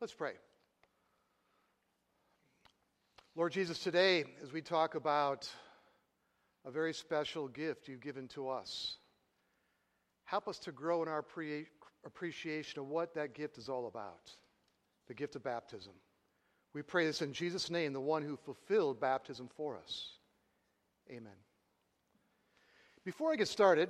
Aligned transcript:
Let's 0.00 0.14
pray. 0.14 0.34
Lord 3.34 3.50
Jesus, 3.50 3.80
today, 3.80 4.24
as 4.40 4.52
we 4.52 4.62
talk 4.62 4.94
about 4.94 5.50
a 6.64 6.70
very 6.70 6.94
special 6.94 7.48
gift 7.48 7.88
you've 7.88 8.00
given 8.00 8.28
to 8.28 8.48
us, 8.48 8.98
help 10.22 10.46
us 10.46 10.60
to 10.60 10.70
grow 10.70 11.02
in 11.02 11.08
our 11.08 11.22
pre- 11.22 11.66
appreciation 12.06 12.78
of 12.78 12.86
what 12.86 13.12
that 13.14 13.34
gift 13.34 13.58
is 13.58 13.68
all 13.68 13.88
about 13.88 14.30
the 15.08 15.14
gift 15.14 15.34
of 15.34 15.42
baptism. 15.42 15.94
We 16.74 16.82
pray 16.82 17.06
this 17.06 17.20
in 17.20 17.32
Jesus' 17.32 17.68
name, 17.68 17.92
the 17.92 18.00
one 18.00 18.22
who 18.22 18.36
fulfilled 18.36 19.00
baptism 19.00 19.48
for 19.56 19.76
us. 19.76 20.10
Amen. 21.10 21.32
Before 23.04 23.32
I 23.32 23.36
get 23.36 23.48
started, 23.48 23.88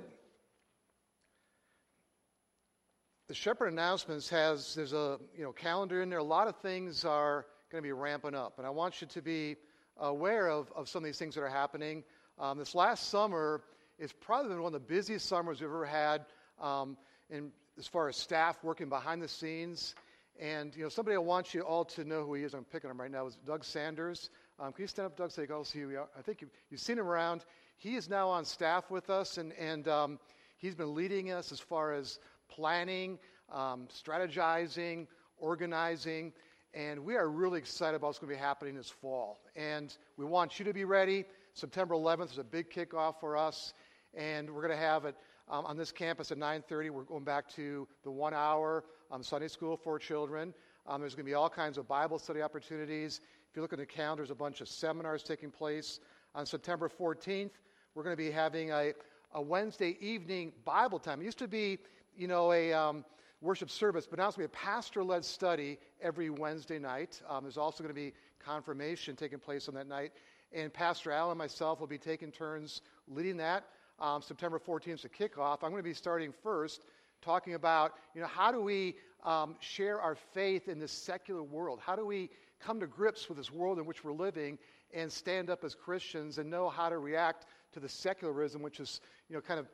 the 3.29 3.35
Shepherd 3.35 3.67
Announcements 3.67 4.27
has 4.29 4.73
there's 4.73 4.91
a 4.91 5.19
you 5.37 5.43
know 5.43 5.51
calendar 5.51 6.01
in 6.01 6.09
there. 6.09 6.17
A 6.17 6.23
lot 6.23 6.47
of 6.47 6.55
things 6.57 7.05
are 7.05 7.45
going 7.71 7.81
to 7.81 7.87
be 7.87 7.91
ramping 7.91 8.33
up, 8.33 8.57
and 8.57 8.65
I 8.65 8.71
want 8.71 9.01
you 9.01 9.07
to 9.07 9.21
be 9.21 9.55
aware 9.97 10.49
of, 10.49 10.71
of 10.75 10.89
some 10.89 11.03
of 11.03 11.05
these 11.05 11.19
things 11.19 11.35
that 11.35 11.41
are 11.41 11.47
happening. 11.47 12.03
Um, 12.39 12.57
this 12.57 12.73
last 12.73 13.09
summer 13.09 13.61
is 13.99 14.11
probably 14.11 14.49
been 14.49 14.63
one 14.63 14.73
of 14.73 14.81
the 14.81 14.87
busiest 14.87 15.27
summers 15.27 15.61
we've 15.61 15.69
ever 15.69 15.85
had, 15.85 16.25
um, 16.59 16.97
in, 17.29 17.51
as 17.77 17.85
far 17.85 18.09
as 18.09 18.17
staff 18.17 18.63
working 18.63 18.89
behind 18.89 19.21
the 19.21 19.27
scenes. 19.27 19.93
And 20.39 20.75
you 20.75 20.81
know, 20.81 20.89
somebody 20.89 21.13
I 21.13 21.19
want 21.19 21.53
you 21.53 21.61
all 21.61 21.85
to 21.85 22.03
know 22.03 22.25
who 22.25 22.33
he 22.33 22.43
is. 22.43 22.55
I'm 22.55 22.63
picking 22.63 22.89
him 22.89 22.99
right 22.99 23.11
now. 23.11 23.27
Is 23.27 23.37
Doug 23.45 23.63
Sanders. 23.63 24.31
Um, 24.59 24.73
can 24.73 24.81
you 24.81 24.87
stand 24.87 25.05
up, 25.05 25.15
Doug, 25.15 25.29
so 25.29 25.41
you 25.41 25.47
can 25.47 25.63
see 25.65 25.81
who? 25.81 25.99
I 26.17 26.23
think 26.23 26.41
you, 26.41 26.49
have 26.71 26.79
seen 26.79 26.97
him 26.97 27.05
around. 27.05 27.45
He 27.77 27.95
is 27.95 28.09
now 28.09 28.27
on 28.27 28.43
staff 28.43 28.89
with 28.89 29.11
us, 29.11 29.37
and, 29.37 29.53
and 29.53 29.87
um, 29.87 30.19
he's 30.57 30.73
been 30.73 30.95
leading 30.95 31.31
us 31.31 31.51
as 31.51 31.59
far 31.59 31.93
as 31.93 32.17
planning, 32.49 33.17
um, 33.51 33.87
strategizing, 33.87 35.07
organizing, 35.37 36.33
and 36.73 37.03
we 37.03 37.15
are 37.15 37.29
really 37.29 37.57
excited 37.57 37.95
about 37.95 38.07
what's 38.07 38.19
going 38.19 38.29
to 38.31 38.35
be 38.35 38.41
happening 38.41 38.75
this 38.75 38.89
fall. 38.89 39.39
And 39.55 39.95
we 40.17 40.25
want 40.25 40.59
you 40.59 40.65
to 40.65 40.73
be 40.73 40.83
ready. 40.83 41.25
September 41.53 41.95
11th 41.95 42.33
is 42.33 42.37
a 42.37 42.43
big 42.43 42.69
kickoff 42.69 43.19
for 43.19 43.35
us, 43.35 43.73
and 44.13 44.49
we're 44.49 44.61
going 44.61 44.77
to 44.77 44.85
have 44.85 45.05
it 45.05 45.15
um, 45.49 45.65
on 45.65 45.77
this 45.77 45.91
campus 45.91 46.31
at 46.31 46.37
9:30. 46.37 46.91
We're 46.91 47.03
going 47.03 47.23
back 47.23 47.49
to 47.55 47.87
the 48.03 48.11
one-hour 48.11 48.83
um, 49.11 49.23
Sunday 49.23 49.47
school 49.47 49.77
for 49.77 49.97
children. 49.97 50.53
Um, 50.87 51.01
there's 51.01 51.15
going 51.15 51.25
to 51.25 51.29
be 51.29 51.35
all 51.35 51.49
kinds 51.49 51.77
of 51.77 51.87
Bible 51.87 52.19
study 52.19 52.41
opportunities. 52.41 53.21
If 53.49 53.55
you 53.55 53.61
look 53.61 53.73
at 53.73 53.79
the 53.79 53.85
calendar, 53.85 54.21
there's 54.21 54.31
a 54.31 54.35
bunch 54.35 54.61
of 54.61 54.67
seminars 54.67 55.23
taking 55.23 55.49
place. 55.49 55.99
On 56.35 56.45
September 56.45 56.87
14th, 56.89 57.51
we're 57.95 58.03
going 58.03 58.15
to 58.15 58.23
be 58.23 58.29
having 58.29 58.71
a, 58.71 58.93
a 59.33 59.41
Wednesday 59.41 59.97
evening 59.99 60.53
Bible 60.63 60.99
time. 60.99 61.21
It 61.21 61.25
used 61.25 61.39
to 61.39 61.47
be 61.47 61.79
you 62.19 62.27
know, 62.27 62.51
a 62.51 62.73
um, 62.73 63.05
worship 63.41 63.69
service, 63.69 64.05
but 64.05 64.19
now 64.19 64.27
it's 64.27 64.35
going 64.35 64.45
to 64.45 64.51
be 64.51 64.57
a 64.57 64.65
pastor 64.65 65.03
led 65.05 65.23
study 65.23 65.77
every 66.01 66.29
Wednesday 66.29 66.77
night. 66.77 67.21
Um, 67.29 67.45
there's 67.45 67.57
also 67.57 67.81
going 67.81 67.95
to 67.95 67.99
be 67.99 68.13
confirmation 68.43 69.15
taking 69.15 69.39
place 69.39 69.69
on 69.69 69.75
that 69.75 69.87
night. 69.87 70.11
And 70.51 70.73
Pastor 70.73 71.13
Al 71.13 71.31
and 71.31 71.37
myself 71.37 71.79
will 71.79 71.87
be 71.87 71.97
taking 71.97 72.29
turns 72.29 72.81
leading 73.07 73.37
that. 73.37 73.63
Um, 74.01 74.21
September 74.21 74.59
14th 74.59 74.95
is 74.95 75.01
the 75.03 75.09
kickoff. 75.09 75.59
I'm 75.63 75.71
going 75.71 75.81
to 75.81 75.89
be 75.89 75.93
starting 75.93 76.33
first 76.43 76.83
talking 77.21 77.53
about, 77.53 77.93
you 78.13 78.19
know, 78.19 78.27
how 78.27 78.51
do 78.51 78.61
we 78.61 78.95
um, 79.23 79.55
share 79.61 80.01
our 80.01 80.15
faith 80.33 80.67
in 80.67 80.77
this 80.77 80.91
secular 80.91 81.43
world? 81.43 81.79
How 81.81 81.95
do 81.95 82.05
we 82.05 82.29
come 82.59 82.81
to 82.81 82.87
grips 82.87 83.29
with 83.29 83.37
this 83.37 83.51
world 83.51 83.79
in 83.79 83.85
which 83.85 84.03
we're 84.03 84.11
living 84.11 84.57
and 84.93 85.09
stand 85.09 85.49
up 85.49 85.63
as 85.63 85.73
Christians 85.73 86.37
and 86.37 86.49
know 86.49 86.67
how 86.67 86.89
to 86.89 86.97
react 86.97 87.45
to 87.73 87.79
the 87.79 87.87
secularism, 87.87 88.61
which 88.61 88.81
is, 88.81 88.99
you 89.29 89.35
know, 89.35 89.41
kind 89.41 89.59
of 89.59 89.67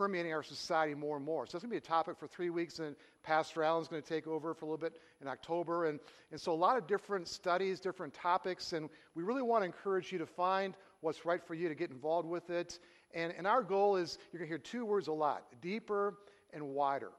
permeating 0.00 0.32
our 0.32 0.42
society 0.42 0.94
more 0.94 1.18
and 1.18 1.26
more. 1.26 1.44
So 1.46 1.56
it's 1.56 1.62
going 1.62 1.68
to 1.68 1.74
be 1.74 1.76
a 1.76 1.80
topic 1.82 2.16
for 2.18 2.26
three 2.26 2.48
weeks, 2.48 2.78
and 2.78 2.96
Pastor 3.22 3.62
Allen's 3.62 3.86
going 3.86 4.00
to 4.00 4.08
take 4.08 4.26
over 4.26 4.54
for 4.54 4.64
a 4.64 4.68
little 4.68 4.78
bit 4.78 4.98
in 5.20 5.28
October. 5.28 5.88
And, 5.88 6.00
and 6.30 6.40
so 6.40 6.52
a 6.52 6.54
lot 6.54 6.78
of 6.78 6.86
different 6.86 7.28
studies, 7.28 7.80
different 7.80 8.14
topics, 8.14 8.72
and 8.72 8.88
we 9.14 9.24
really 9.24 9.42
want 9.42 9.60
to 9.60 9.66
encourage 9.66 10.10
you 10.10 10.16
to 10.16 10.24
find 10.24 10.72
what's 11.02 11.26
right 11.26 11.46
for 11.46 11.52
you 11.52 11.68
to 11.68 11.74
get 11.74 11.90
involved 11.90 12.26
with 12.26 12.48
it. 12.48 12.78
And, 13.12 13.34
and 13.36 13.46
our 13.46 13.62
goal 13.62 13.96
is 13.96 14.16
you're 14.32 14.38
going 14.38 14.48
to 14.48 14.50
hear 14.50 14.56
two 14.56 14.86
words 14.86 15.08
a 15.08 15.12
lot 15.12 15.42
deeper 15.60 16.14
and 16.54 16.66
wider. 16.68 17.10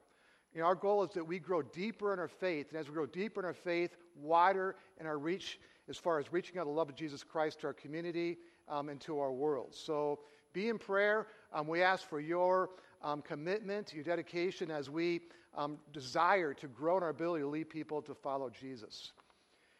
You 0.56 0.62
know, 0.62 0.66
our 0.66 0.74
goal 0.74 1.04
is 1.04 1.12
that 1.12 1.24
we 1.24 1.38
grow 1.38 1.62
deeper 1.62 2.14
in 2.14 2.18
our 2.18 2.28
faith, 2.28 2.72
and 2.72 2.80
as 2.80 2.88
we 2.88 2.96
grow 2.96 3.06
deeper 3.06 3.42
in 3.42 3.46
our 3.46 3.54
faith, 3.54 3.96
wider 4.16 4.76
in 5.00 5.06
our 5.06 5.20
reach 5.20 5.60
as 5.88 5.98
far 5.98 6.18
as 6.18 6.34
reaching 6.34 6.58
out 6.58 6.66
the 6.66 6.72
love 6.72 6.90
of 6.90 6.96
Jesus 6.96 7.24
Christ 7.24 7.60
to 7.60 7.68
our 7.68 7.74
community 7.74 8.40
um, 8.68 8.90
and 8.90 9.00
to 9.02 9.20
our 9.20 9.32
world. 9.32 9.76
So 9.76 10.18
be 10.54 10.70
in 10.70 10.78
prayer. 10.78 11.28
Um, 11.54 11.68
we 11.68 11.82
ask 11.82 12.08
for 12.08 12.20
your 12.20 12.70
um, 13.04 13.22
commitment, 13.22 13.94
your 13.94 14.04
dedication 14.04 14.72
as 14.72 14.90
we 14.90 15.22
um, 15.58 15.78
desire 15.92 16.54
to 16.54 16.68
grow 16.68 16.98
in 16.98 17.04
our 17.04 17.10
ability 17.10 17.44
to 17.44 17.50
lead 17.50 17.70
people 17.70 18.02
to 18.04 18.14
follow 18.14 18.50
Jesus. 18.50 19.12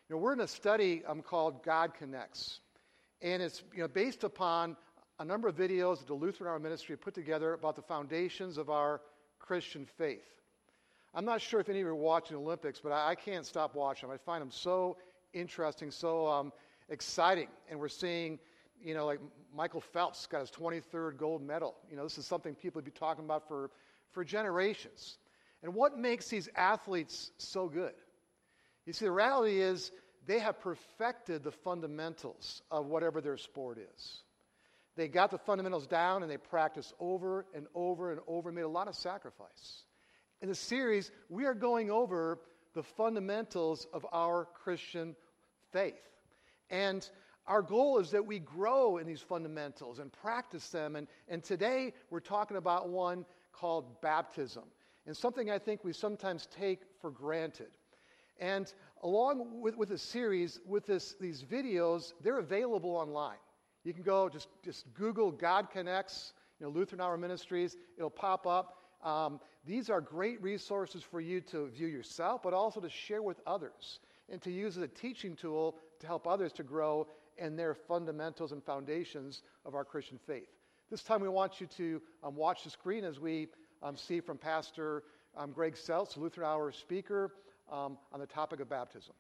You 0.10 0.16
know, 0.16 0.22
we're 0.22 0.34
in 0.34 0.42
a 0.42 0.48
study 0.48 1.04
um, 1.08 1.22
called 1.22 1.64
God 1.64 1.94
Connects, 1.94 2.60
and 3.22 3.42
it's 3.42 3.64
you 3.74 3.82
know, 3.82 3.88
based 3.88 4.24
upon 4.24 4.76
a 5.20 5.26
number 5.26 5.48
of 5.48 5.56
videos 5.56 6.00
that 6.00 6.08
the 6.08 6.14
Lutheran 6.14 6.50
Hour 6.50 6.60
Ministry 6.60 6.98
put 6.98 7.14
together 7.14 7.54
about 7.54 7.76
the 7.76 7.82
foundations 7.82 8.58
of 8.58 8.70
our 8.70 9.02
Christian 9.40 9.86
faith. 9.98 10.26
I'm 11.14 11.26
not 11.26 11.42
sure 11.42 11.60
if 11.60 11.70
any 11.70 11.80
of 11.80 11.86
you 11.86 11.92
are 11.92 11.96
watching 11.96 12.36
the 12.36 12.44
Olympics, 12.44 12.80
but 12.82 12.92
I, 12.92 13.12
I 13.12 13.16
can't 13.16 13.46
stop 13.46 13.76
watching 13.76 14.10
them. 14.10 14.18
I 14.22 14.26
find 14.26 14.42
them 14.42 14.52
so 14.52 14.98
interesting, 15.34 15.92
so 15.92 16.28
um, 16.28 16.52
exciting, 16.90 17.48
and 17.70 17.80
we're 17.80 17.88
seeing 17.88 18.40
you 18.84 18.94
know, 18.94 19.06
like 19.06 19.20
Michael 19.56 19.82
Phelps 19.82 20.26
got 20.28 20.42
his 20.42 20.52
23rd 20.52 21.18
gold 21.18 21.42
medal. 21.42 21.76
You 21.90 21.98
know, 21.98 22.04
this 22.04 22.18
is 22.18 22.26
something 22.26 22.56
people 22.56 22.80
have 22.80 22.86
been 22.86 22.94
talking 22.94 23.26
about 23.26 23.48
for, 23.48 23.70
for 24.12 24.24
generations. 24.24 25.18
And 25.64 25.74
what 25.74 25.98
makes 25.98 26.28
these 26.28 26.50
athletes 26.56 27.32
so 27.38 27.68
good? 27.68 27.94
You 28.86 28.94
see, 28.94 29.06
the 29.06 29.12
reality 29.12 29.62
is 29.62 29.92
they 30.26 30.40
have 30.40 30.60
perfected 30.60 31.44
the 31.44 31.52
fundamentals 31.52 32.62
of 32.72 32.88
whatever 32.88 33.22
their 33.22 33.38
sport 33.38 33.78
is. 33.78 34.24
They 34.96 35.08
got 35.08 35.32
the 35.32 35.38
fundamentals 35.38 35.88
down 35.88 36.22
and 36.24 36.32
they 36.32 36.38
practiced 36.38 36.94
over 37.00 37.46
and 37.56 37.68
over 37.74 38.12
and 38.12 38.22
over 38.28 38.52
made 38.52 38.62
a 38.62 38.68
lot 38.68 38.88
of 38.88 38.96
sacrifice. 38.96 39.84
In 40.42 40.50
the 40.50 40.56
series, 40.56 41.12
we 41.30 41.46
are 41.46 41.54
going 41.54 41.92
over 41.92 42.40
the 42.74 42.84
fundamentals 42.84 43.88
of 43.94 44.06
our 44.12 44.48
Christian 44.64 45.16
faith. 45.72 45.94
And 46.70 47.08
our 47.48 47.62
goal 47.62 48.00
is 48.00 48.12
that 48.12 48.26
we 48.26 48.40
grow 48.40 48.98
in 48.98 49.08
these 49.08 49.22
fundamentals 49.22 50.00
and 50.00 50.12
practice 50.12 50.70
them. 50.70 50.96
And, 50.96 51.08
and 51.28 51.44
today 51.44 51.94
we're 52.10 52.20
talking 52.20 52.58
about 52.58 52.90
one 52.90 53.26
called 53.52 54.02
baptism, 54.02 54.64
and 55.06 55.16
something 55.16 55.50
I 55.50 55.60
think 55.60 55.84
we 55.84 55.94
sometimes 55.94 56.48
take 56.48 56.82
for 57.00 57.12
granted. 57.12 57.70
And 58.40 58.72
along 59.04 59.62
with, 59.62 59.76
with 59.76 59.90
the 59.90 59.98
series, 59.98 60.60
with 60.66 60.86
this, 60.86 61.16
these 61.20 61.44
videos, 61.44 62.14
they're 62.22 62.40
available 62.40 62.96
online. 62.96 63.38
You 63.84 63.94
can 63.94 64.04
go 64.04 64.30
just, 64.30 64.48
just 64.64 64.92
Google 64.94 65.32
God 65.32 65.70
Connects, 65.72 66.34
you 66.60 66.66
know, 66.66 66.72
Lutheran 66.72 67.02
Hour 67.02 67.18
Ministries, 67.18 67.78
it'll 67.98 68.10
pop 68.10 68.46
up. 68.46 68.78
Um, 69.04 69.40
these 69.66 69.90
are 69.90 70.00
great 70.00 70.42
resources 70.42 71.04
for 71.04 71.20
you 71.20 71.42
to 71.42 71.68
view 71.70 71.88
yourself, 71.88 72.42
but 72.44 72.54
also 72.54 72.80
to 72.80 72.90
share 72.90 73.24
with 73.24 73.40
others 73.48 74.00
and 74.30 74.42
to 74.44 74.52
use 74.52 74.78
as 74.78 74.84
a 74.84 74.88
teaching 74.88 75.36
tool 75.36 75.78
to 76.00 76.08
help 76.08 76.28
others 76.28 76.54
to 76.54 76.64
grow 76.64 77.08
and 77.42 77.58
their 77.58 77.74
fundamentals 77.74 78.52
and 78.52 78.64
foundations 78.64 79.42
of 79.66 79.74
our 79.74 79.84
Christian 79.84 80.20
faith. 80.26 80.48
This 80.92 81.04
time 81.04 81.22
we 81.22 81.28
want 81.28 81.60
you 81.60 81.68
to 81.78 82.02
um, 82.24 82.36
watch 82.36 82.64
the 82.64 82.70
screen 82.70 83.04
as 83.04 83.20
we 83.20 83.48
um, 83.82 83.98
see 83.98 84.22
from 84.22 84.38
Pastor 84.38 85.04
um, 85.36 85.52
Greg 85.52 85.74
Seltz, 85.74 86.16
Lutheran 86.18 86.48
Hour 86.48 86.72
speaker, 86.72 87.34
um, 87.72 87.98
on 88.14 88.20
the 88.20 88.28
topic 88.28 88.60
of 88.60 88.70
baptism. 88.70 89.14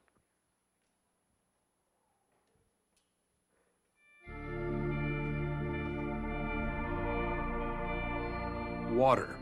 Water. 8.92 9.36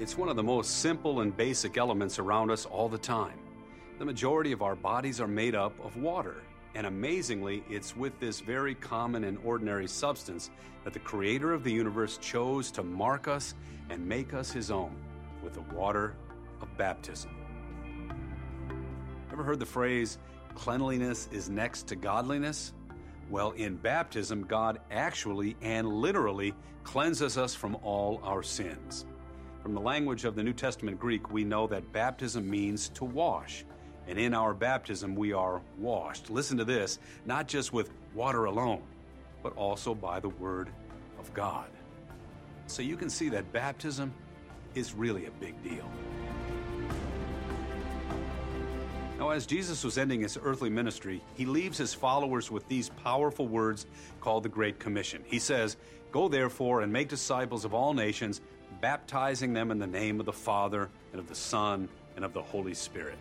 It's 0.00 0.16
one 0.16 0.30
of 0.30 0.36
the 0.36 0.42
most 0.42 0.80
simple 0.80 1.20
and 1.20 1.36
basic 1.36 1.76
elements 1.76 2.18
around 2.18 2.50
us 2.50 2.64
all 2.64 2.88
the 2.88 2.98
time. 2.98 3.38
The 3.98 4.04
majority 4.06 4.50
of 4.50 4.62
our 4.62 4.74
bodies 4.74 5.20
are 5.20 5.28
made 5.28 5.54
up 5.54 5.78
of 5.84 5.96
water. 5.98 6.36
And 6.74 6.86
amazingly, 6.86 7.64
it's 7.68 7.96
with 7.96 8.18
this 8.20 8.40
very 8.40 8.74
common 8.74 9.24
and 9.24 9.38
ordinary 9.44 9.88
substance 9.88 10.50
that 10.84 10.92
the 10.92 11.00
Creator 11.00 11.52
of 11.52 11.64
the 11.64 11.72
universe 11.72 12.16
chose 12.18 12.70
to 12.72 12.82
mark 12.82 13.28
us 13.28 13.54
and 13.90 14.06
make 14.06 14.34
us 14.34 14.52
His 14.52 14.70
own 14.70 14.94
with 15.42 15.54
the 15.54 15.74
water 15.74 16.14
of 16.60 16.68
baptism. 16.76 17.30
Ever 19.32 19.42
heard 19.42 19.58
the 19.58 19.66
phrase, 19.66 20.18
cleanliness 20.54 21.28
is 21.32 21.48
next 21.48 21.86
to 21.88 21.96
godliness? 21.96 22.72
Well, 23.30 23.52
in 23.52 23.76
baptism, 23.76 24.44
God 24.44 24.80
actually 24.90 25.56
and 25.62 25.88
literally 25.88 26.54
cleanses 26.82 27.38
us 27.38 27.54
from 27.54 27.76
all 27.82 28.20
our 28.24 28.42
sins. 28.42 29.06
From 29.62 29.74
the 29.74 29.80
language 29.80 30.24
of 30.24 30.34
the 30.34 30.42
New 30.42 30.52
Testament 30.52 30.98
Greek, 30.98 31.30
we 31.30 31.44
know 31.44 31.66
that 31.66 31.92
baptism 31.92 32.48
means 32.48 32.88
to 32.90 33.04
wash. 33.04 33.64
And 34.10 34.18
in 34.18 34.34
our 34.34 34.52
baptism, 34.52 35.14
we 35.14 35.32
are 35.32 35.62
washed. 35.78 36.30
Listen 36.30 36.58
to 36.58 36.64
this 36.64 36.98
not 37.24 37.46
just 37.46 37.72
with 37.72 37.92
water 38.12 38.46
alone, 38.46 38.82
but 39.40 39.56
also 39.56 39.94
by 39.94 40.18
the 40.18 40.28
Word 40.28 40.68
of 41.20 41.32
God. 41.32 41.68
So 42.66 42.82
you 42.82 42.96
can 42.96 43.08
see 43.08 43.28
that 43.28 43.52
baptism 43.52 44.12
is 44.74 44.94
really 44.94 45.26
a 45.26 45.30
big 45.30 45.62
deal. 45.62 45.88
Now, 49.16 49.30
as 49.30 49.46
Jesus 49.46 49.84
was 49.84 49.96
ending 49.96 50.22
his 50.22 50.36
earthly 50.42 50.70
ministry, 50.70 51.22
he 51.36 51.46
leaves 51.46 51.78
his 51.78 51.94
followers 51.94 52.50
with 52.50 52.66
these 52.66 52.88
powerful 52.88 53.46
words 53.46 53.86
called 54.20 54.42
the 54.42 54.48
Great 54.48 54.80
Commission. 54.80 55.22
He 55.24 55.38
says, 55.38 55.76
Go 56.10 56.26
therefore 56.26 56.80
and 56.80 56.92
make 56.92 57.08
disciples 57.08 57.64
of 57.64 57.74
all 57.74 57.94
nations, 57.94 58.40
baptizing 58.80 59.52
them 59.52 59.70
in 59.70 59.78
the 59.78 59.86
name 59.86 60.18
of 60.18 60.26
the 60.26 60.32
Father, 60.32 60.88
and 61.12 61.20
of 61.20 61.28
the 61.28 61.34
Son, 61.36 61.88
and 62.16 62.24
of 62.24 62.32
the 62.32 62.42
Holy 62.42 62.74
Spirit. 62.74 63.18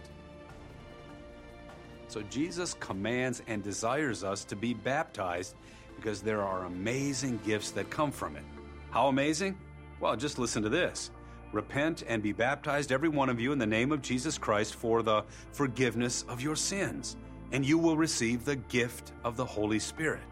So 2.10 2.24
Jesus 2.24 2.74
commands 2.74 3.44
and 3.46 3.64
desires 3.64 4.24
us 4.24 4.44
to 4.46 4.56
be 4.56 4.74
baptized 4.74 5.56
because 5.96 6.24
there 6.24 6.42
are 6.42 6.66
amazing 6.66 7.40
gifts 7.46 7.70
that 7.72 7.92
come 7.92 8.12
from 8.12 8.36
it. 8.36 8.44
How 8.90 9.10
amazing? 9.10 9.56
Well, 10.00 10.16
just 10.16 10.40
listen 10.40 10.64
to 10.64 10.70
this. 10.70 11.12
Repent 11.54 12.04
and 12.08 12.24
be 12.24 12.32
baptized, 12.32 12.92
every 12.92 13.10
one 13.10 13.30
of 13.30 13.40
you, 13.40 13.52
in 13.52 13.60
the 13.60 13.68
name 13.68 13.92
of 13.92 14.02
Jesus 14.02 14.40
Christ 14.40 14.76
for 14.76 15.04
the 15.04 15.24
forgiveness 15.52 16.26
of 16.28 16.42
your 16.42 16.56
sins, 16.56 17.16
and 17.52 17.64
you 17.64 17.78
will 17.78 17.96
receive 17.96 18.44
the 18.44 18.56
gift 18.56 19.12
of 19.24 19.38
the 19.38 19.46
Holy 19.46 19.80
Spirit. 19.80 20.24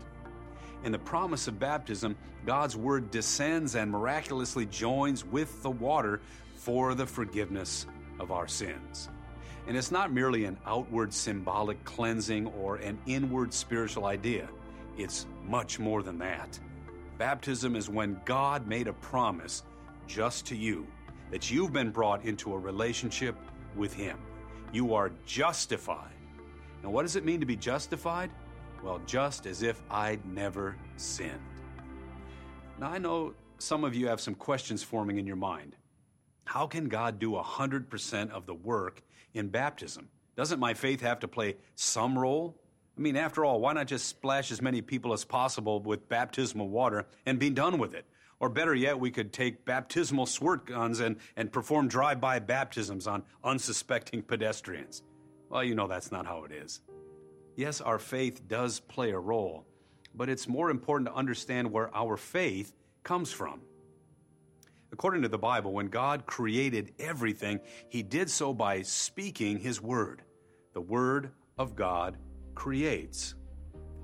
In 0.83 0.91
the 0.91 0.99
promise 0.99 1.47
of 1.47 1.59
baptism, 1.59 2.15
God's 2.43 2.75
Word 2.75 3.11
descends 3.11 3.75
and 3.75 3.91
miraculously 3.91 4.65
joins 4.65 5.23
with 5.23 5.61
the 5.61 5.71
water 5.71 6.21
for 6.55 6.95
the 6.95 7.05
forgiveness 7.05 7.85
of 8.19 8.31
our 8.31 8.47
sins. 8.47 9.09
And 9.67 9.75
it's 9.75 9.91
not 9.91 10.13
merely 10.13 10.45
an 10.45 10.57
outward 10.65 11.13
symbolic 11.13 11.83
cleansing 11.83 12.47
or 12.47 12.77
an 12.77 12.97
inward 13.05 13.53
spiritual 13.53 14.05
idea, 14.05 14.47
it's 14.97 15.27
much 15.45 15.77
more 15.77 16.01
than 16.01 16.17
that. 16.19 16.57
Baptism 17.17 17.75
is 17.75 17.89
when 17.89 18.19
God 18.25 18.65
made 18.65 18.87
a 18.87 18.93
promise 18.93 19.63
just 20.07 20.45
to 20.47 20.55
you 20.55 20.87
that 21.31 21.51
you've 21.51 21.73
been 21.73 21.91
brought 21.91 22.23
into 22.23 22.53
a 22.53 22.57
relationship 22.57 23.35
with 23.75 23.93
Him. 23.93 24.17
You 24.71 24.93
are 24.93 25.11
justified. 25.25 26.13
And 26.83 26.93
what 26.93 27.01
does 27.01 27.15
it 27.15 27.25
mean 27.25 27.39
to 27.41 27.45
be 27.45 27.55
justified? 27.55 28.31
Well, 28.83 29.01
just 29.05 29.45
as 29.45 29.63
if 29.63 29.81
I'd 29.89 30.25
never 30.25 30.75
sinned. 30.95 31.39
Now, 32.79 32.89
I 32.89 32.99
know 32.99 33.33
some 33.57 33.83
of 33.83 33.95
you 33.95 34.07
have 34.07 34.21
some 34.21 34.35
questions 34.35 34.83
forming 34.83 35.17
in 35.17 35.27
your 35.27 35.35
mind. 35.35 35.75
How 36.47 36.65
can 36.65 36.87
God 36.87 37.19
do 37.19 37.31
100% 37.31 38.31
of 38.31 38.45
the 38.45 38.53
work 38.53 39.01
in 39.33 39.49
baptism? 39.49 40.07
Doesn't 40.37 40.61
my 40.61 40.73
faith 40.73 41.01
have 41.01 41.19
to 41.19 41.27
play 41.27 41.57
some 41.75 42.17
role? 42.17 42.57
I 42.97 43.01
mean, 43.01 43.17
after 43.17 43.43
all, 43.43 43.59
why 43.59 43.73
not 43.73 43.87
just 43.87 44.07
splash 44.07 44.49
as 44.49 44.61
many 44.61 44.81
people 44.81 45.11
as 45.11 45.25
possible 45.25 45.81
with 45.81 46.07
baptismal 46.07 46.69
water 46.69 47.05
and 47.25 47.37
be 47.37 47.49
done 47.49 47.77
with 47.77 47.93
it? 47.93 48.05
Or 48.39 48.47
better 48.47 48.73
yet, 48.73 48.97
we 48.97 49.11
could 49.11 49.33
take 49.33 49.65
baptismal 49.65 50.25
squirt 50.25 50.65
guns 50.65 51.01
and, 51.01 51.17
and 51.35 51.51
perform 51.51 51.89
drive 51.89 52.21
by 52.21 52.39
baptisms 52.39 53.07
on 53.07 53.23
unsuspecting 53.43 54.21
pedestrians. 54.21 55.03
Well, 55.49 55.65
you 55.65 55.75
know 55.75 55.87
that's 55.87 56.13
not 56.13 56.25
how 56.25 56.45
it 56.45 56.53
is. 56.53 56.79
Yes, 57.57 57.81
our 57.81 57.99
faith 57.99 58.47
does 58.47 58.79
play 58.79 59.11
a 59.11 59.19
role, 59.19 59.65
but 60.15 60.29
it's 60.29 60.47
more 60.47 60.69
important 60.69 61.09
to 61.09 61.13
understand 61.13 61.69
where 61.73 61.93
our 61.93 62.15
faith 62.15 62.73
comes 63.03 63.33
from. 63.33 63.59
According 64.91 65.21
to 65.23 65.27
the 65.27 65.37
Bible, 65.37 65.73
when 65.73 65.87
God 65.87 66.25
created 66.25 66.93
everything, 66.99 67.59
he 67.89 68.03
did 68.03 68.29
so 68.29 68.53
by 68.53 68.81
speaking 68.81 69.59
his 69.59 69.81
word. 69.81 70.23
The 70.73 70.81
word 70.81 71.31
of 71.57 71.75
God 71.75 72.17
creates. 72.55 73.35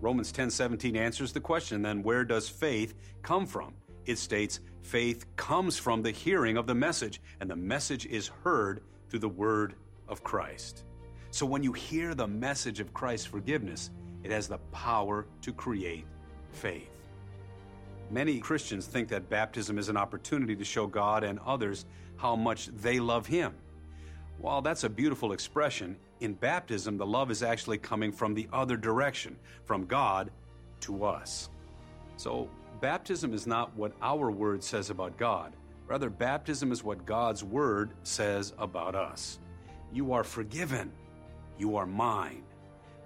Romans 0.02 0.32
10:17 0.32 0.98
answers 0.98 1.32
the 1.32 1.40
question 1.40 1.82
then 1.82 2.04
where 2.04 2.26
does 2.26 2.50
faith 2.50 2.94
come 3.22 3.46
from? 3.46 3.74
It 4.06 4.18
states, 4.18 4.60
faith 4.82 5.26
comes 5.38 5.78
from 5.78 6.02
the 6.02 6.12
hearing 6.12 6.58
of 6.58 6.68
the 6.68 6.76
message, 6.76 7.22
and 7.40 7.50
the 7.50 7.56
message 7.56 8.06
is 8.06 8.28
heard 8.28 8.84
through 9.10 9.20
the 9.20 9.30
word 9.30 9.76
of 10.10 10.24
Christ. 10.24 10.84
So 11.32 11.46
when 11.46 11.64
you 11.64 11.72
hear 11.72 12.14
the 12.14 12.28
message 12.28 12.80
of 12.82 12.94
Christ's 12.94 13.28
forgiveness, 13.28 13.92
it 14.24 14.32
has 14.32 14.48
the 14.48 14.58
power 14.72 15.26
to 15.42 15.54
create 15.54 16.06
faith. 16.52 16.93
Many 18.14 18.38
Christians 18.38 18.86
think 18.86 19.08
that 19.08 19.28
baptism 19.28 19.80
is 19.80 19.90
an 19.90 19.98
opportunity 19.98 20.56
to 20.56 20.64
show 20.64 20.86
God 20.86 21.24
and 21.24 21.40
others 21.40 21.88
how 22.16 22.36
much 22.36 22.68
they 22.68 23.00
love 23.00 23.26
Him. 23.26 23.56
While 24.38 24.62
that's 24.62 24.84
a 24.84 24.90
beautiful 24.90 25.32
expression, 25.32 25.98
in 26.20 26.34
baptism 26.34 26.96
the 26.96 27.08
love 27.08 27.32
is 27.32 27.42
actually 27.42 27.80
coming 27.80 28.12
from 28.12 28.36
the 28.36 28.48
other 28.54 28.78
direction, 28.78 29.36
from 29.66 29.88
God 29.88 30.30
to 30.82 31.06
us. 31.06 31.50
So 32.18 32.52
baptism 32.82 33.34
is 33.34 33.48
not 33.48 33.76
what 33.76 33.94
our 34.00 34.30
word 34.30 34.64
says 34.64 34.92
about 34.92 35.18
God. 35.18 35.52
Rather, 35.88 36.12
baptism 36.12 36.72
is 36.72 36.84
what 36.84 37.08
God's 37.08 37.44
word 37.44 37.94
says 38.04 38.54
about 38.60 38.94
us. 38.94 39.40
You 39.92 40.14
are 40.14 40.24
forgiven. 40.24 40.92
You 41.58 41.78
are 41.78 41.88
mine. 41.88 42.44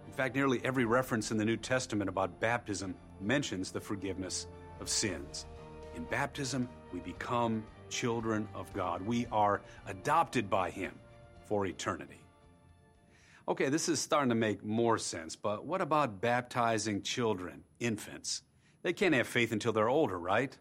In 0.06 0.12
fact, 0.12 0.36
nearly 0.36 0.60
every 0.66 0.84
reference 0.84 1.32
in 1.32 1.38
the 1.38 1.46
New 1.46 1.58
Testament 1.58 2.10
about 2.10 2.42
baptism 2.42 2.94
mentions 3.22 3.72
the 3.72 3.80
forgiveness 3.80 4.48
of 4.80 4.90
sins. 4.90 5.46
In 5.96 6.04
baptism, 6.06 6.70
we 6.94 7.00
become 7.00 7.64
children 7.90 8.48
of 8.54 8.72
God. 8.74 9.02
We 9.02 9.26
are 9.32 9.62
adopted 9.88 10.50
by 10.50 10.70
Him 10.70 10.94
for 11.46 11.66
eternity. 11.66 12.22
Okay, 13.48 13.70
this 13.70 13.88
is 13.88 14.00
starting 14.00 14.30
to 14.30 14.36
make 14.36 14.64
more 14.64 14.98
sense, 14.98 15.36
but 15.36 15.66
what 15.66 15.82
about 15.82 16.20
baptizing 16.20 17.02
children, 17.02 17.64
infants? 17.80 18.42
They 18.84 18.92
can't 18.92 19.16
have 19.16 19.28
faith 19.28 19.54
until 19.54 19.72
they're 19.72 19.90
older, 19.90 20.20
right? 20.20 20.58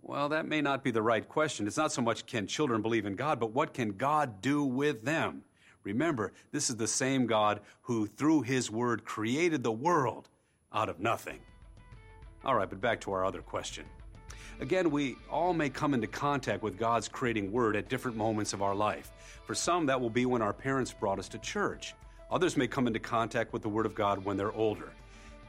Well, 0.00 0.28
that 0.30 0.46
may 0.46 0.60
not 0.60 0.82
be 0.82 0.90
the 0.90 1.02
right 1.02 1.28
question. 1.28 1.66
It's 1.66 1.76
not 1.76 1.92
so 1.92 2.00
much 2.00 2.26
can 2.26 2.46
children 2.46 2.80
believe 2.80 3.06
in 3.06 3.16
God, 3.16 3.38
but 3.38 3.52
what 3.52 3.74
can 3.74 3.90
God 3.90 4.40
do 4.40 4.64
with 4.64 5.04
them? 5.04 5.42
Remember, 5.82 6.32
this 6.52 6.70
is 6.70 6.76
the 6.76 6.88
same 6.88 7.26
God 7.26 7.60
who, 7.82 8.06
through 8.06 8.42
His 8.42 8.70
Word, 8.70 9.04
created 9.04 9.62
the 9.62 9.72
world 9.72 10.28
out 10.72 10.88
of 10.88 11.00
nothing. 11.00 11.40
All 12.46 12.54
right, 12.54 12.70
but 12.70 12.80
back 12.80 13.00
to 13.00 13.12
our 13.12 13.24
other 13.24 13.42
question. 13.42 13.84
Again, 14.60 14.92
we 14.92 15.16
all 15.28 15.52
may 15.52 15.68
come 15.68 15.94
into 15.94 16.06
contact 16.06 16.62
with 16.62 16.78
God's 16.78 17.08
creating 17.08 17.50
Word 17.50 17.74
at 17.74 17.88
different 17.88 18.16
moments 18.16 18.52
of 18.52 18.62
our 18.62 18.74
life. 18.74 19.10
For 19.44 19.54
some, 19.56 19.84
that 19.86 20.00
will 20.00 20.10
be 20.10 20.26
when 20.26 20.42
our 20.42 20.52
parents 20.52 20.92
brought 20.92 21.18
us 21.18 21.28
to 21.30 21.38
church. 21.38 21.94
Others 22.30 22.56
may 22.56 22.68
come 22.68 22.86
into 22.86 23.00
contact 23.00 23.52
with 23.52 23.62
the 23.62 23.68
Word 23.68 23.84
of 23.84 23.96
God 23.96 24.24
when 24.24 24.36
they're 24.36 24.52
older. 24.52 24.92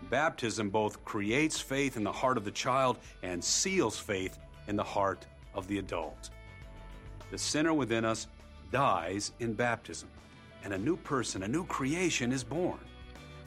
Baptism 0.09 0.71
both 0.71 1.05
creates 1.05 1.59
faith 1.59 1.97
in 1.97 2.03
the 2.03 2.11
heart 2.11 2.35
of 2.35 2.45
the 2.45 2.51
child 2.51 2.97
and 3.21 3.43
seals 3.43 3.99
faith 3.99 4.39
in 4.67 4.75
the 4.75 4.83
heart 4.83 5.27
of 5.53 5.67
the 5.67 5.77
adult. 5.77 6.31
The 7.29 7.37
sinner 7.37 7.75
within 7.75 8.05
us 8.05 8.25
dies 8.71 9.33
in 9.39 9.53
baptism, 9.53 10.09
and 10.63 10.73
a 10.73 10.77
new 10.79 10.97
person, 10.97 11.43
a 11.43 11.47
new 11.47 11.63
creation 11.65 12.31
is 12.31 12.43
born. 12.43 12.79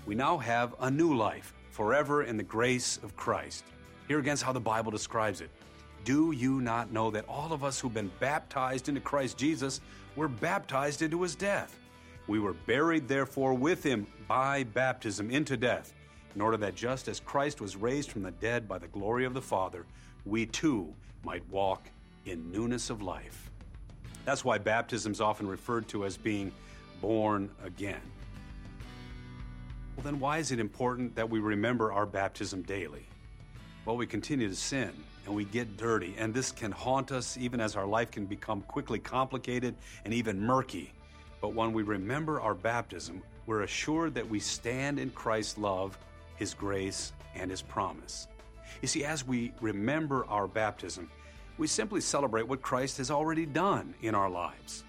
We 0.07 0.15
now 0.15 0.39
have 0.39 0.77
a 0.79 0.89
new 0.89 1.17
life, 1.17 1.53
forever 1.71 2.25
in 2.25 2.37
the 2.37 2.43
grace 2.43 2.99
of 3.03 3.17
Christ. 3.17 3.65
Here 4.09 4.19
again 4.19 4.35
is 4.35 4.43
how 4.43 4.53
the 4.53 4.61
Bible 4.61 4.91
describes 4.91 5.41
it. 5.41 5.51
Do 6.05 6.33
you 6.33 6.61
not 6.61 6.93
know 6.93 7.11
that 7.11 7.29
all 7.29 7.53
of 7.53 7.63
us 7.63 7.79
who've 7.79 7.95
been 7.95 8.11
baptized 8.21 8.89
into 8.89 9.01
Christ 9.01 9.39
Jesus 9.39 9.81
were 10.17 10.29
baptized 10.29 11.03
into 11.03 11.23
his 11.23 11.35
death? 11.35 11.79
We 12.27 12.41
were 12.41 12.55
buried, 12.55 13.09
therefore, 13.09 13.55
with 13.55 13.83
him 13.83 14.07
by 14.27 14.65
baptism 14.65 15.31
into 15.31 15.57
death 15.57 15.95
in 16.35 16.41
order 16.41 16.57
that 16.59 16.75
just 16.75 17.09
as 17.09 17.21
Christ 17.21 17.61
was 17.61 17.77
raised 17.77 18.11
from 18.11 18.23
the 18.23 18.31
dead 18.31 18.69
by 18.69 18.79
the 18.79 18.89
glory 18.89 19.25
of 19.25 19.35
the 19.35 19.43
Father, 19.43 19.85
we 20.25 20.47
too 20.47 20.93
might 21.25 21.49
walk 21.51 21.89
in 22.27 22.51
newness 22.53 22.91
of 22.91 23.03
life. 23.03 23.51
That's 24.25 24.45
why 24.45 24.59
baptism 24.59 25.13
is 25.13 25.21
often 25.21 25.49
referred 25.49 25.89
to 25.89 26.05
as 26.05 26.17
being 26.17 26.53
born 27.01 27.51
again. 27.65 28.01
Well, 30.01 30.13
then, 30.13 30.21
why 30.21 30.39
is 30.39 30.51
it 30.51 30.59
important 30.59 31.15
that 31.17 31.29
we 31.29 31.41
remember 31.41 31.93
our 31.93 32.07
baptism 32.07 32.63
daily? 32.63 33.05
Well, 33.85 33.99
we 33.99 34.07
continue 34.07 34.49
to 34.49 34.55
sin 34.57 34.93
and 35.27 35.35
we 35.35 35.45
get 35.45 35.77
dirty, 35.77 36.15
and 36.17 36.33
this 36.33 36.53
can 36.53 36.73
haunt 36.73 37.13
us 37.13 37.37
even 37.37 37.61
as 37.61 37.77
our 37.77 37.87
life 37.87 38.11
can 38.11 38.25
become 38.25 38.63
quickly 38.63 38.99
complicated 38.99 39.75
and 40.07 40.15
even 40.15 40.41
murky. 40.41 40.95
But 41.43 41.53
when 41.53 41.75
we 41.75 41.83
remember 41.83 42.41
our 42.41 42.55
baptism, 42.55 43.23
we're 43.45 43.61
assured 43.61 44.15
that 44.15 44.27
we 44.27 44.41
stand 44.41 44.99
in 44.99 45.11
Christ's 45.11 45.59
love 45.59 45.99
his 46.41 46.55
grace, 46.55 47.13
and 47.35 47.51
His 47.51 47.61
promise. 47.61 48.27
You 48.81 48.89
see, 48.89 49.05
as 49.05 49.27
we 49.27 49.53
remember 49.61 50.25
our 50.25 50.49
baptism, 50.49 51.11
we 51.59 51.67
simply 51.67 52.01
celebrate 52.01 52.49
what 52.49 52.63
Christ 52.63 52.97
has 52.97 53.11
already 53.11 53.45
done 53.45 53.95
in 54.01 54.15
our 54.15 54.31
lives. 54.31 54.85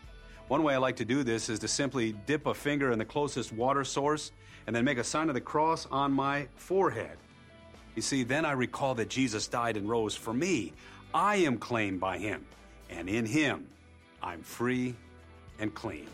One 0.51 0.63
way 0.63 0.73
I 0.73 0.79
like 0.79 0.97
to 0.97 1.05
do 1.05 1.23
this 1.23 1.47
is 1.47 1.59
to 1.59 1.69
simply 1.69 2.11
dip 2.25 2.45
a 2.45 2.53
finger 2.53 2.91
in 2.91 2.99
the 2.99 3.05
closest 3.05 3.53
water 3.53 3.85
source 3.85 4.33
and 4.67 4.75
then 4.75 4.83
make 4.83 4.97
a 4.97 5.03
sign 5.05 5.29
of 5.29 5.33
the 5.33 5.39
cross 5.39 5.87
on 5.89 6.11
my 6.11 6.49
forehead. 6.57 7.17
You 7.95 8.01
see, 8.01 8.23
then 8.23 8.43
I 8.43 8.51
recall 8.51 8.93
that 8.95 9.07
Jesus 9.07 9.47
died 9.47 9.77
and 9.77 9.87
rose 9.87 10.13
for 10.13 10.33
me. 10.33 10.73
I 11.13 11.37
am 11.37 11.57
claimed 11.57 12.01
by 12.01 12.17
Him, 12.17 12.45
and 12.89 13.07
in 13.07 13.25
Him 13.25 13.65
I'm 14.21 14.41
free 14.41 14.93
and 15.57 15.73
clean. 15.73 16.07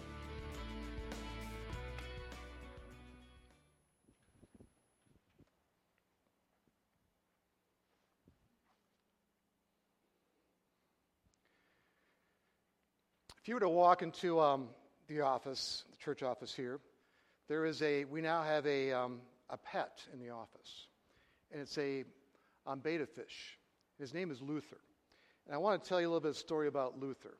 If 13.47 13.49
you 13.49 13.55
were 13.55 13.61
to 13.61 13.69
walk 13.69 14.01
into 14.01 14.41
um, 14.41 14.67
the 15.07 15.21
office, 15.21 15.85
the 15.89 15.95
church 15.95 16.21
office 16.21 16.53
here, 16.53 16.81
there 17.47 17.65
is 17.65 17.81
a, 17.81 18.03
we 18.03 18.19
now 18.19 18.43
have 18.43 18.65
a, 18.67 18.91
um, 18.91 19.21
a 19.49 19.55
pet 19.55 20.03
in 20.11 20.19
the 20.19 20.31
office, 20.31 20.87
and 21.53 21.61
it's 21.61 21.77
a 21.77 22.03
um, 22.65 22.79
betta 22.79 23.05
fish. 23.05 23.57
His 23.97 24.13
name 24.13 24.31
is 24.31 24.41
Luther. 24.41 24.81
And 25.45 25.55
I 25.55 25.59
want 25.59 25.81
to 25.81 25.87
tell 25.87 26.01
you 26.01 26.07
a 26.07 26.09
little 26.09 26.19
bit 26.19 26.31
of 26.31 26.35
story 26.35 26.67
about 26.67 26.99
Luther. 26.99 27.37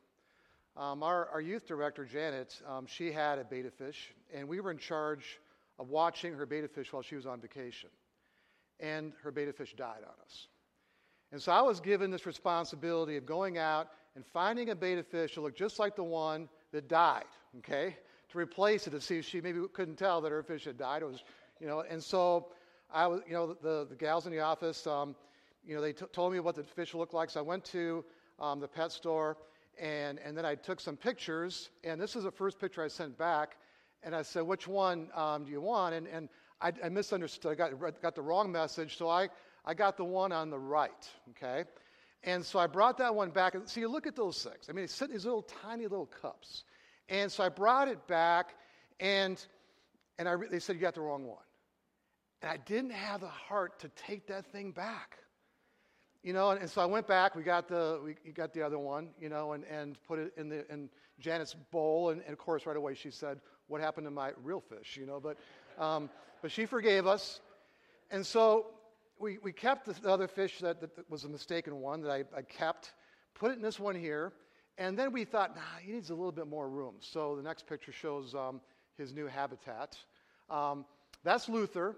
Um, 0.78 1.02
our, 1.02 1.28
our, 1.28 1.42
youth 1.42 1.66
director, 1.66 2.06
Janet, 2.06 2.58
um, 2.66 2.86
she 2.86 3.12
had 3.12 3.38
a 3.38 3.44
betta 3.44 3.70
fish, 3.70 4.14
and 4.32 4.48
we 4.48 4.60
were 4.60 4.70
in 4.70 4.78
charge 4.78 5.38
of 5.78 5.90
watching 5.90 6.32
her 6.32 6.46
betta 6.46 6.68
fish 6.68 6.90
while 6.90 7.02
she 7.02 7.16
was 7.16 7.26
on 7.26 7.38
vacation. 7.38 7.90
And 8.80 9.12
her 9.24 9.30
betta 9.30 9.52
fish 9.52 9.74
died 9.76 10.04
on 10.04 10.14
us. 10.24 10.48
And 11.32 11.42
so 11.42 11.52
I 11.52 11.60
was 11.60 11.80
given 11.80 12.10
this 12.10 12.24
responsibility 12.24 13.18
of 13.18 13.26
going 13.26 13.58
out 13.58 13.88
and 14.18 14.26
finding 14.26 14.70
a 14.70 14.74
betta 14.74 15.04
fish 15.04 15.36
that 15.36 15.40
looked 15.42 15.56
just 15.56 15.78
like 15.78 15.94
the 15.94 16.02
one 16.02 16.48
that 16.72 16.88
died, 16.88 17.22
okay? 17.58 17.96
To 18.32 18.38
replace 18.38 18.88
it 18.88 18.90
to 18.90 19.00
see 19.00 19.18
if 19.18 19.24
she 19.24 19.40
maybe 19.40 19.60
couldn't 19.72 19.94
tell 19.94 20.20
that 20.22 20.32
her 20.32 20.42
fish 20.42 20.64
had 20.64 20.76
died. 20.76 21.02
It 21.02 21.04
was, 21.04 21.22
you 21.60 21.68
know, 21.68 21.84
and 21.88 22.02
so 22.02 22.48
I 22.92 23.06
was, 23.06 23.20
you 23.28 23.32
know, 23.32 23.54
the, 23.62 23.86
the 23.88 23.94
gals 23.94 24.26
in 24.26 24.32
the 24.32 24.40
office, 24.40 24.88
um, 24.88 25.14
you 25.64 25.76
know, 25.76 25.80
they 25.80 25.92
t- 25.92 26.04
told 26.12 26.32
me 26.32 26.40
what 26.40 26.56
the 26.56 26.64
fish 26.64 26.94
looked 26.94 27.14
like. 27.14 27.30
So 27.30 27.38
I 27.38 27.44
went 27.44 27.64
to 27.66 28.04
um, 28.40 28.58
the 28.58 28.66
pet 28.66 28.90
store 28.90 29.36
and, 29.80 30.18
and 30.18 30.36
then 30.36 30.44
I 30.44 30.56
took 30.56 30.80
some 30.80 30.96
pictures. 30.96 31.70
And 31.84 32.00
this 32.00 32.16
is 32.16 32.24
the 32.24 32.32
first 32.32 32.58
picture 32.58 32.82
I 32.82 32.88
sent 32.88 33.16
back. 33.16 33.56
And 34.02 34.16
I 34.16 34.22
said, 34.22 34.42
which 34.42 34.66
one 34.66 35.10
um, 35.14 35.44
do 35.44 35.52
you 35.52 35.60
want? 35.60 35.94
And, 35.94 36.08
and 36.08 36.28
I, 36.60 36.72
I 36.82 36.88
misunderstood. 36.88 37.52
I 37.52 37.54
got, 37.54 38.02
got 38.02 38.16
the 38.16 38.22
wrong 38.22 38.50
message. 38.50 38.96
So 38.98 39.08
I, 39.08 39.28
I 39.64 39.74
got 39.74 39.96
the 39.96 40.04
one 40.04 40.32
on 40.32 40.50
the 40.50 40.58
right, 40.58 41.08
okay? 41.30 41.68
And 42.24 42.44
so 42.44 42.58
I 42.58 42.66
brought 42.66 42.98
that 42.98 43.14
one 43.14 43.30
back. 43.30 43.54
And 43.54 43.68
see, 43.68 43.80
you 43.80 43.88
look 43.88 44.06
at 44.06 44.16
those 44.16 44.42
things. 44.42 44.66
I 44.68 44.72
mean, 44.72 44.88
sit 44.88 45.08
in 45.08 45.14
these 45.14 45.24
little 45.24 45.42
tiny 45.42 45.84
little 45.84 46.06
cups. 46.06 46.64
And 47.08 47.30
so 47.30 47.42
I 47.42 47.48
brought 47.48 47.88
it 47.88 48.06
back, 48.06 48.54
and, 49.00 49.42
and 50.18 50.28
I, 50.28 50.34
they 50.50 50.58
said, 50.58 50.76
You 50.76 50.82
got 50.82 50.94
the 50.94 51.00
wrong 51.00 51.24
one. 51.24 51.38
And 52.42 52.50
I 52.50 52.56
didn't 52.56 52.90
have 52.90 53.20
the 53.20 53.28
heart 53.28 53.80
to 53.80 53.88
take 53.90 54.26
that 54.28 54.46
thing 54.52 54.72
back. 54.72 55.18
You 56.22 56.32
know, 56.32 56.50
and, 56.50 56.60
and 56.60 56.68
so 56.68 56.82
I 56.82 56.86
went 56.86 57.06
back. 57.06 57.34
We 57.34 57.42
got 57.42 57.68
the, 57.68 58.00
we 58.02 58.32
got 58.32 58.52
the 58.52 58.62
other 58.62 58.78
one, 58.78 59.10
you 59.20 59.28
know, 59.28 59.52
and, 59.52 59.64
and 59.64 59.96
put 60.06 60.18
it 60.18 60.32
in, 60.36 60.48
the, 60.48 60.70
in 60.70 60.90
Janet's 61.20 61.54
bowl. 61.70 62.10
And, 62.10 62.20
and 62.22 62.32
of 62.32 62.38
course, 62.38 62.66
right 62.66 62.76
away 62.76 62.94
she 62.94 63.10
said, 63.10 63.40
What 63.68 63.80
happened 63.80 64.06
to 64.06 64.10
my 64.10 64.32
real 64.42 64.60
fish, 64.60 64.96
you 65.00 65.06
know? 65.06 65.20
But, 65.20 65.38
um, 65.82 66.10
but 66.42 66.50
she 66.50 66.66
forgave 66.66 67.06
us. 67.06 67.40
And 68.10 68.26
so 68.26 68.66
we, 69.20 69.38
we 69.38 69.52
kept 69.52 69.86
the 69.86 70.10
other 70.10 70.28
fish 70.28 70.58
that, 70.60 70.80
that 70.80 71.10
was 71.10 71.24
a 71.24 71.28
mistaken 71.28 71.80
one 71.80 72.02
that 72.02 72.10
I, 72.10 72.24
I, 72.36 72.42
kept, 72.42 72.92
put 73.34 73.50
it 73.50 73.54
in 73.54 73.62
this 73.62 73.80
one 73.80 73.94
here, 73.94 74.32
and 74.76 74.98
then 74.98 75.12
we 75.12 75.24
thought, 75.24 75.56
nah, 75.56 75.62
he 75.82 75.92
needs 75.92 76.10
a 76.10 76.14
little 76.14 76.32
bit 76.32 76.46
more 76.46 76.68
room. 76.68 76.94
So 77.00 77.36
the 77.36 77.42
next 77.42 77.66
picture 77.66 77.92
shows 77.92 78.34
um, 78.34 78.60
his 78.96 79.12
new 79.12 79.26
habitat. 79.26 79.96
Um, 80.50 80.84
that's 81.24 81.48
Luther, 81.48 81.96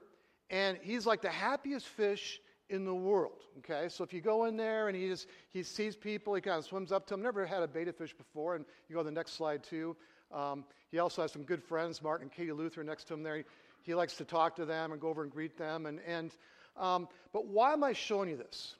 and 0.48 0.78
he's 0.82 1.06
like 1.06 1.22
the 1.22 1.30
happiest 1.30 1.86
fish 1.86 2.40
in 2.70 2.84
the 2.84 2.94
world. 2.94 3.42
Okay, 3.58 3.88
so 3.88 4.04
if 4.04 4.12
you 4.12 4.20
go 4.20 4.44
in 4.44 4.56
there 4.56 4.88
and 4.88 4.96
he 4.96 5.08
just 5.08 5.26
he 5.50 5.62
sees 5.62 5.96
people, 5.96 6.34
he 6.34 6.40
kind 6.40 6.58
of 6.58 6.64
swims 6.64 6.92
up 6.92 7.06
to 7.08 7.14
them. 7.14 7.22
Never 7.22 7.44
had 7.44 7.62
a 7.62 7.68
betta 7.68 7.92
fish 7.92 8.14
before, 8.14 8.54
and 8.54 8.64
you 8.88 8.94
go 8.94 9.00
to 9.02 9.04
the 9.04 9.10
next 9.10 9.32
slide 9.32 9.62
too. 9.62 9.96
Um, 10.32 10.64
he 10.90 10.98
also 10.98 11.22
has 11.22 11.32
some 11.32 11.42
good 11.42 11.62
friends, 11.62 12.00
Martin 12.02 12.24
and 12.24 12.32
Katie 12.32 12.52
Luther, 12.52 12.82
next 12.84 13.04
to 13.08 13.14
him 13.14 13.22
there. 13.22 13.38
He, 13.38 13.44
he 13.82 13.94
likes 13.94 14.14
to 14.14 14.24
talk 14.24 14.56
to 14.56 14.64
them 14.64 14.92
and 14.92 15.00
go 15.00 15.08
over 15.08 15.22
and 15.22 15.30
greet 15.30 15.58
them, 15.58 15.86
and 15.86 16.00
and 16.06 16.34
um, 16.76 17.08
but 17.32 17.46
why 17.46 17.72
am 17.72 17.84
I 17.84 17.92
showing 17.92 18.28
you 18.28 18.36
this? 18.36 18.74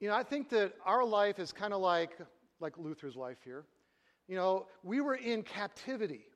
You 0.00 0.08
know, 0.08 0.14
I 0.14 0.22
think 0.22 0.50
that 0.50 0.74
our 0.84 1.04
life 1.04 1.38
is 1.38 1.52
kind 1.52 1.72
of 1.72 1.80
like, 1.80 2.16
like 2.60 2.76
Luther's 2.78 3.16
life 3.16 3.38
here. 3.44 3.64
You 4.28 4.36
know, 4.36 4.66
we 4.82 5.00
were 5.00 5.14
in 5.14 5.42
captivity 5.42 6.26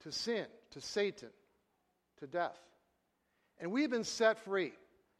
to 0.00 0.12
sin, 0.12 0.46
to 0.70 0.80
Satan, 0.80 1.30
to 2.20 2.26
death. 2.26 2.58
And 3.58 3.72
we've 3.72 3.90
been 3.90 4.04
set 4.04 4.38
free, 4.44 4.72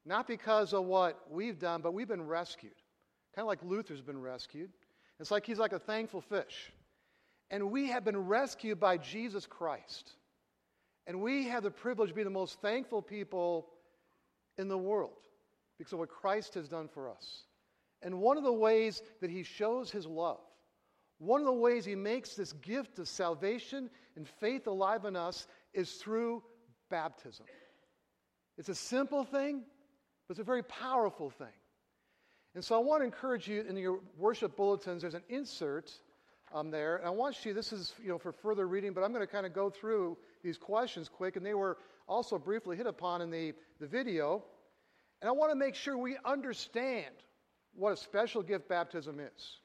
not 0.05 0.29
because 0.29 0.73
of 0.73 0.85
what 0.85 1.21
we've 1.31 1.59
done, 1.59 1.81
but 1.81 1.93
we've 1.93 2.09
been 2.09 2.27
rescued. 2.27 2.73
Kind 3.35 3.45
of 3.45 3.49
like 3.49 3.63
Luther's 3.65 4.01
been 4.01 4.21
rescued. 4.21 4.71
It's 5.19 5.31
like 5.31 5.45
he's 5.45 5.59
like 5.59 5.73
a 5.73 5.79
thankful 5.79 6.21
fish. 6.21 6.73
And 7.51 7.71
we 7.71 7.89
have 7.89 8.05
been 8.05 8.27
rescued 8.29 8.79
by 8.79 8.99
Jesus 8.99 9.47
Christ. 9.47 10.13
And 11.07 11.21
we 11.23 11.49
have 11.49 11.63
the 11.63 11.71
privilege 11.71 12.11
of 12.11 12.17
being 12.17 12.27
the 12.27 12.31
most 12.31 12.61
thankful 12.61 13.03
people 13.03 13.67
in 14.59 14.69
the 14.69 14.79
world 14.79 15.17
because 15.79 15.93
of 15.93 16.01
what 16.01 16.09
Christ 16.09 16.55
has 16.55 16.69
done 16.69 16.89
for 16.89 17.09
us. 17.09 17.45
And 18.03 18.21
one 18.21 18.37
of 18.37 18.45
the 18.45 18.53
ways 18.53 19.03
that 19.21 19.31
he 19.31 19.43
shows 19.43 19.91
his 19.91 20.07
love, 20.07 20.41
one 21.19 21.41
of 21.41 21.47
the 21.47 21.53
ways 21.53 21.85
he 21.85 21.95
makes 21.95 22.35
this 22.35 22.53
gift 22.53 22.99
of 22.99 23.09
salvation 23.09 23.91
and 24.17 24.29
faith 24.29 24.67
alive 24.67 25.05
in 25.05 25.17
us 25.17 25.47
is 25.73 25.95
through 25.95 26.43
baptism. 26.91 27.47
It's 28.57 28.69
a 28.69 28.75
simple 28.75 29.25
thing, 29.25 29.63
but 30.27 30.33
it's 30.33 30.41
a 30.41 30.45
very 30.45 30.63
powerful 30.63 31.31
thing. 31.31 31.47
And 32.55 32.65
so 32.65 32.75
I 32.75 32.79
want 32.79 33.01
to 33.01 33.05
encourage 33.05 33.47
you 33.47 33.63
in 33.63 33.77
your 33.77 34.01
worship 34.17 34.57
bulletins, 34.57 35.03
there's 35.03 35.15
an 35.15 35.23
insert 35.29 35.93
um, 36.53 36.71
there. 36.71 36.97
And 36.97 37.07
I 37.07 37.11
want 37.11 37.45
you, 37.45 37.55
this 37.55 37.73
is 37.73 37.93
you 38.03 38.09
know, 38.09 38.19
for 38.19 38.33
further 38.33 38.67
reading, 38.67 38.93
but 38.93 39.03
I'm 39.03 39.13
going 39.13 39.27
to 39.27 39.33
kind 39.33 39.47
of 39.47 39.53
go 39.53 39.71
through 39.71 40.17
these 40.43 40.59
questions 40.59 41.09
quick, 41.09 41.37
and 41.37 41.45
they 41.45 41.55
were 41.55 41.79
also 42.07 42.39
briefly 42.39 42.77
hit 42.77 42.87
upon 42.87 43.21
in 43.21 43.31
the, 43.31 43.55
the 43.81 43.87
video. 43.87 44.43
And 45.21 45.29
I 45.29 45.33
want 45.33 45.51
to 45.51 45.57
make 45.57 45.75
sure 45.75 45.97
we 45.97 46.17
understand 46.25 47.15
what 47.75 47.93
a 47.93 47.97
special 47.97 48.43
gift 48.43 48.69
baptism 48.69 49.21
is. 49.21 49.59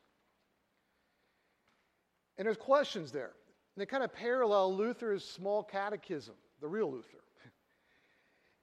And 2.38 2.46
there's 2.46 2.58
questions 2.58 3.12
there. 3.12 3.32
And 3.75 3.82
they 3.82 3.86
kind 3.86 4.04
of 4.04 4.13
parallel 4.13 4.75
Luther's 4.75 5.24
small 5.24 5.63
catechism, 5.63 6.36
the 6.62 6.68
real 6.68 6.92
Luther. 6.92 7.18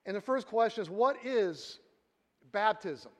And 0.07 0.17
the 0.17 0.21
first 0.23 0.47
question 0.47 0.81
is 0.83 0.89
what 0.89 1.17
is 1.25 1.79
baptism? 2.53 3.12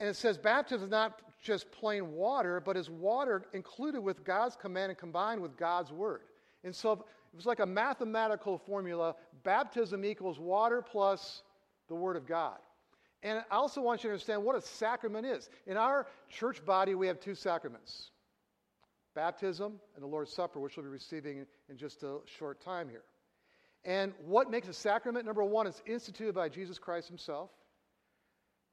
And 0.00 0.08
it 0.08 0.16
says 0.16 0.38
baptism 0.38 0.84
is 0.84 0.90
not 0.90 1.20
just 1.40 1.70
plain 1.70 2.12
water, 2.12 2.60
but 2.60 2.76
is 2.76 2.90
water 2.90 3.44
included 3.52 4.00
with 4.00 4.24
God's 4.24 4.56
command 4.56 4.90
and 4.90 4.98
combined 4.98 5.40
with 5.40 5.56
God's 5.56 5.92
word. 5.92 6.22
And 6.64 6.74
so 6.74 6.92
it 6.92 7.36
was 7.36 7.46
like 7.46 7.60
a 7.60 7.66
mathematical 7.66 8.58
formula 8.58 9.14
baptism 9.44 10.04
equals 10.04 10.38
water 10.38 10.82
plus 10.82 11.42
the 11.88 11.94
Word 11.94 12.16
of 12.16 12.26
God. 12.26 12.58
And 13.22 13.42
I 13.50 13.54
also 13.54 13.80
want 13.80 14.02
you 14.02 14.08
to 14.08 14.14
understand 14.14 14.44
what 14.44 14.56
a 14.56 14.60
sacrament 14.60 15.26
is. 15.26 15.50
In 15.66 15.76
our 15.76 16.06
church 16.28 16.64
body, 16.64 16.94
we 16.94 17.06
have 17.06 17.20
two 17.20 17.34
sacraments 17.34 18.10
baptism 19.14 19.80
and 19.96 20.02
the 20.04 20.06
Lord's 20.06 20.32
Supper, 20.32 20.60
which 20.60 20.76
we'll 20.76 20.84
be 20.84 20.90
receiving 20.90 21.44
in 21.68 21.76
just 21.76 22.04
a 22.04 22.18
short 22.24 22.60
time 22.60 22.88
here. 22.88 23.02
And 23.84 24.12
what 24.24 24.50
makes 24.50 24.68
a 24.68 24.72
sacrament? 24.72 25.26
Number 25.26 25.42
one, 25.42 25.66
it's 25.66 25.82
instituted 25.86 26.34
by 26.34 26.48
Jesus 26.48 26.78
Christ 26.78 27.08
Himself. 27.08 27.50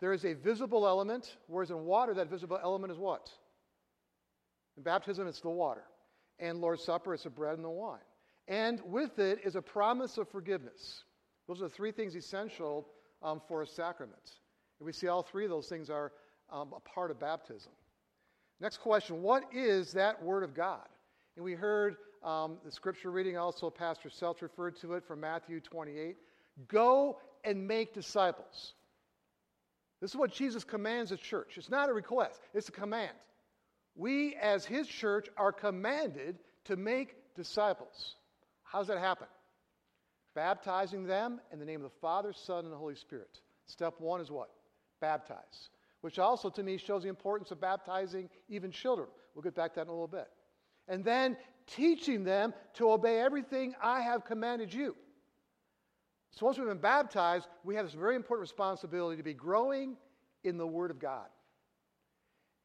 There 0.01 0.13
is 0.13 0.25
a 0.25 0.33
visible 0.33 0.87
element, 0.87 1.37
whereas 1.47 1.71
in 1.71 1.85
water, 1.85 2.13
that 2.15 2.29
visible 2.29 2.59
element 2.61 2.91
is 2.91 2.99
what? 2.99 3.29
In 4.77 4.83
baptism, 4.83 5.27
it's 5.27 5.41
the 5.41 5.49
water. 5.49 5.83
And 6.39 6.59
Lord's 6.59 6.83
Supper, 6.83 7.13
it's 7.13 7.23
the 7.23 7.29
bread 7.29 7.55
and 7.55 7.63
the 7.63 7.69
wine. 7.69 7.99
And 8.47 8.81
with 8.85 9.19
it 9.19 9.39
is 9.43 9.55
a 9.55 9.61
promise 9.61 10.17
of 10.17 10.29
forgiveness. 10.29 11.03
Those 11.47 11.61
are 11.61 11.69
the 11.69 11.73
three 11.73 11.91
things 11.91 12.15
essential 12.15 12.87
um, 13.23 13.41
for 13.47 13.61
a 13.61 13.67
sacrament. 13.67 14.31
And 14.79 14.85
we 14.85 14.91
see 14.91 15.07
all 15.07 15.23
three 15.23 15.45
of 15.45 15.49
those 15.49 15.67
things 15.67 15.89
are 15.89 16.11
um, 16.51 16.73
a 16.75 16.79
part 16.81 17.09
of 17.09 17.19
baptism. 17.19 17.71
Next 18.59 18.77
question 18.77 19.21
What 19.21 19.45
is 19.53 19.93
that 19.93 20.21
Word 20.21 20.43
of 20.43 20.53
God? 20.53 20.87
And 21.35 21.43
we 21.43 21.53
heard 21.53 21.97
um, 22.23 22.57
the 22.63 22.71
scripture 22.71 23.11
reading, 23.11 23.37
also 23.37 23.69
Pastor 23.69 24.09
Seltz 24.09 24.41
referred 24.41 24.79
to 24.81 24.93
it 24.93 25.05
from 25.05 25.21
Matthew 25.21 25.59
28. 25.59 26.17
Go 26.67 27.19
and 27.43 27.67
make 27.67 27.93
disciples. 27.93 28.73
This 30.01 30.11
is 30.11 30.17
what 30.17 30.31
Jesus 30.31 30.63
commands 30.63 31.11
the 31.11 31.17
church. 31.17 31.57
It's 31.57 31.69
not 31.69 31.89
a 31.89 31.93
request, 31.93 32.39
it's 32.53 32.69
a 32.69 32.73
command. 32.73 33.13
We, 33.95 34.35
as 34.35 34.65
his 34.65 34.87
church, 34.87 35.27
are 35.37 35.53
commanded 35.53 36.37
to 36.65 36.75
make 36.75 37.15
disciples. 37.35 38.15
How 38.63 38.79
does 38.79 38.87
that 38.89 38.99
happen? 38.99 39.27
Baptizing 40.33 41.05
them 41.05 41.39
in 41.53 41.59
the 41.59 41.65
name 41.65 41.77
of 41.77 41.89
the 41.91 41.97
Father, 42.01 42.33
Son, 42.33 42.65
and 42.65 42.73
the 42.73 42.77
Holy 42.77 42.95
Spirit. 42.95 43.39
Step 43.67 43.95
one 43.99 44.19
is 44.19 44.29
what? 44.29 44.49
Baptize. 44.99 45.69
Which 46.01 46.19
also, 46.19 46.49
to 46.49 46.61
me, 46.61 46.77
shows 46.77 47.03
the 47.03 47.09
importance 47.09 47.51
of 47.51 47.61
baptizing 47.61 48.29
even 48.49 48.71
children. 48.71 49.07
We'll 49.33 49.43
get 49.43 49.55
back 49.55 49.73
to 49.73 49.79
that 49.79 49.83
in 49.83 49.87
a 49.87 49.91
little 49.91 50.07
bit. 50.07 50.27
And 50.87 51.03
then 51.03 51.37
teaching 51.67 52.23
them 52.23 52.53
to 52.75 52.91
obey 52.91 53.19
everything 53.21 53.73
I 53.81 54.01
have 54.01 54.25
commanded 54.25 54.73
you. 54.73 54.95
So 56.31 56.45
once 56.45 56.57
we've 56.57 56.67
been 56.67 56.77
baptized, 56.77 57.47
we 57.63 57.75
have 57.75 57.85
this 57.85 57.93
very 57.93 58.15
important 58.15 58.41
responsibility 58.41 59.17
to 59.17 59.23
be 59.23 59.33
growing 59.33 59.95
in 60.43 60.57
the 60.57 60.67
Word 60.67 60.91
of 60.91 60.99
God. 60.99 61.27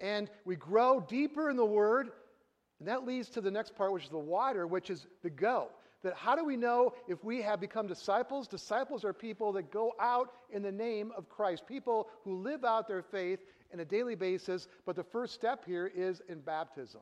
And 0.00 0.30
we 0.44 0.56
grow 0.56 1.00
deeper 1.00 1.50
in 1.50 1.56
the 1.56 1.64
Word, 1.64 2.10
and 2.78 2.88
that 2.88 3.06
leads 3.06 3.28
to 3.30 3.40
the 3.40 3.50
next 3.50 3.76
part, 3.76 3.92
which 3.92 4.04
is 4.04 4.10
the 4.10 4.18
water, 4.18 4.66
which 4.66 4.90
is 4.90 5.06
the 5.22 5.30
go 5.30 5.68
that 6.02 6.14
how 6.14 6.34
do 6.34 6.44
we 6.44 6.56
know 6.56 6.94
if 7.08 7.22
we 7.24 7.42
have 7.42 7.60
become 7.60 7.86
disciples? 7.86 8.48
Disciples 8.48 9.04
are 9.04 9.12
people 9.12 9.52
that 9.52 9.70
go 9.70 9.92
out 10.00 10.32
in 10.50 10.62
the 10.62 10.72
name 10.72 11.12
of 11.16 11.28
Christ, 11.28 11.66
people 11.66 12.08
who 12.24 12.40
live 12.42 12.64
out 12.64 12.88
their 12.88 13.02
faith 13.02 13.40
on 13.72 13.80
a 13.80 13.84
daily 13.84 14.14
basis, 14.14 14.66
but 14.86 14.96
the 14.96 15.04
first 15.04 15.34
step 15.34 15.64
here 15.64 15.90
is 15.94 16.22
in 16.28 16.40
baptism. 16.40 17.00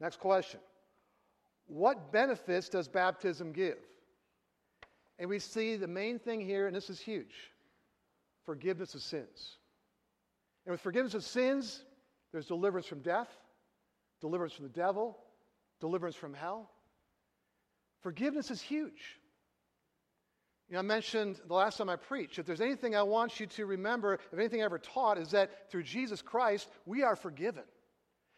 Next 0.00 0.18
question 0.18 0.60
what 1.66 2.10
benefits 2.12 2.68
does 2.68 2.88
baptism 2.88 3.52
give? 3.52 3.78
And 5.20 5.28
we 5.28 5.38
see 5.38 5.76
the 5.76 5.86
main 5.86 6.18
thing 6.18 6.40
here, 6.40 6.66
and 6.66 6.74
this 6.74 6.90
is 6.90 6.98
huge 6.98 7.34
forgiveness 8.46 8.94
of 8.94 9.02
sins. 9.02 9.58
And 10.64 10.72
with 10.72 10.80
forgiveness 10.80 11.14
of 11.14 11.22
sins, 11.22 11.84
there's 12.32 12.46
deliverance 12.46 12.86
from 12.86 13.00
death, 13.00 13.28
deliverance 14.20 14.54
from 14.54 14.64
the 14.64 14.72
devil, 14.72 15.18
deliverance 15.78 16.16
from 16.16 16.32
hell. 16.34 16.70
Forgiveness 18.02 18.50
is 18.50 18.60
huge. 18.60 19.18
You 20.68 20.74
know, 20.74 20.78
I 20.78 20.82
mentioned 20.82 21.38
the 21.46 21.54
last 21.54 21.76
time 21.76 21.90
I 21.90 21.96
preached, 21.96 22.38
if 22.38 22.46
there's 22.46 22.62
anything 22.62 22.96
I 22.96 23.02
want 23.02 23.38
you 23.38 23.46
to 23.46 23.66
remember, 23.66 24.14
if 24.14 24.38
anything 24.38 24.62
I 24.62 24.64
ever 24.64 24.78
taught, 24.78 25.18
is 25.18 25.30
that 25.32 25.70
through 25.70 25.82
Jesus 25.82 26.22
Christ, 26.22 26.68
we 26.86 27.02
are 27.02 27.14
forgiven. 27.14 27.64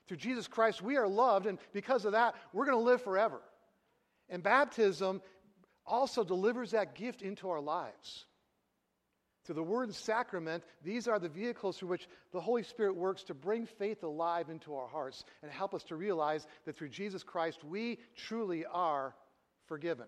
Through 0.08 0.16
Jesus 0.16 0.48
Christ, 0.48 0.82
we 0.82 0.96
are 0.96 1.06
loved, 1.06 1.46
and 1.46 1.58
because 1.72 2.04
of 2.04 2.12
that, 2.12 2.34
we're 2.52 2.66
going 2.66 2.76
to 2.76 2.82
live 2.82 3.02
forever. 3.02 3.40
And 4.28 4.42
baptism 4.42 5.22
also 5.86 6.24
delivers 6.24 6.70
that 6.72 6.94
gift 6.94 7.22
into 7.22 7.50
our 7.50 7.60
lives. 7.60 8.24
Through 9.44 9.56
the 9.56 9.62
word 9.62 9.88
and 9.88 9.94
sacrament, 9.94 10.62
these 10.84 11.08
are 11.08 11.18
the 11.18 11.28
vehicles 11.28 11.76
through 11.76 11.88
which 11.88 12.08
the 12.32 12.40
Holy 12.40 12.62
Spirit 12.62 12.94
works 12.94 13.24
to 13.24 13.34
bring 13.34 13.66
faith 13.66 14.04
alive 14.04 14.48
into 14.48 14.74
our 14.76 14.86
hearts 14.86 15.24
and 15.42 15.50
help 15.50 15.74
us 15.74 15.82
to 15.84 15.96
realize 15.96 16.46
that 16.64 16.76
through 16.76 16.90
Jesus 16.90 17.24
Christ, 17.24 17.64
we 17.64 17.98
truly 18.16 18.64
are 18.64 19.16
forgiven. 19.66 20.06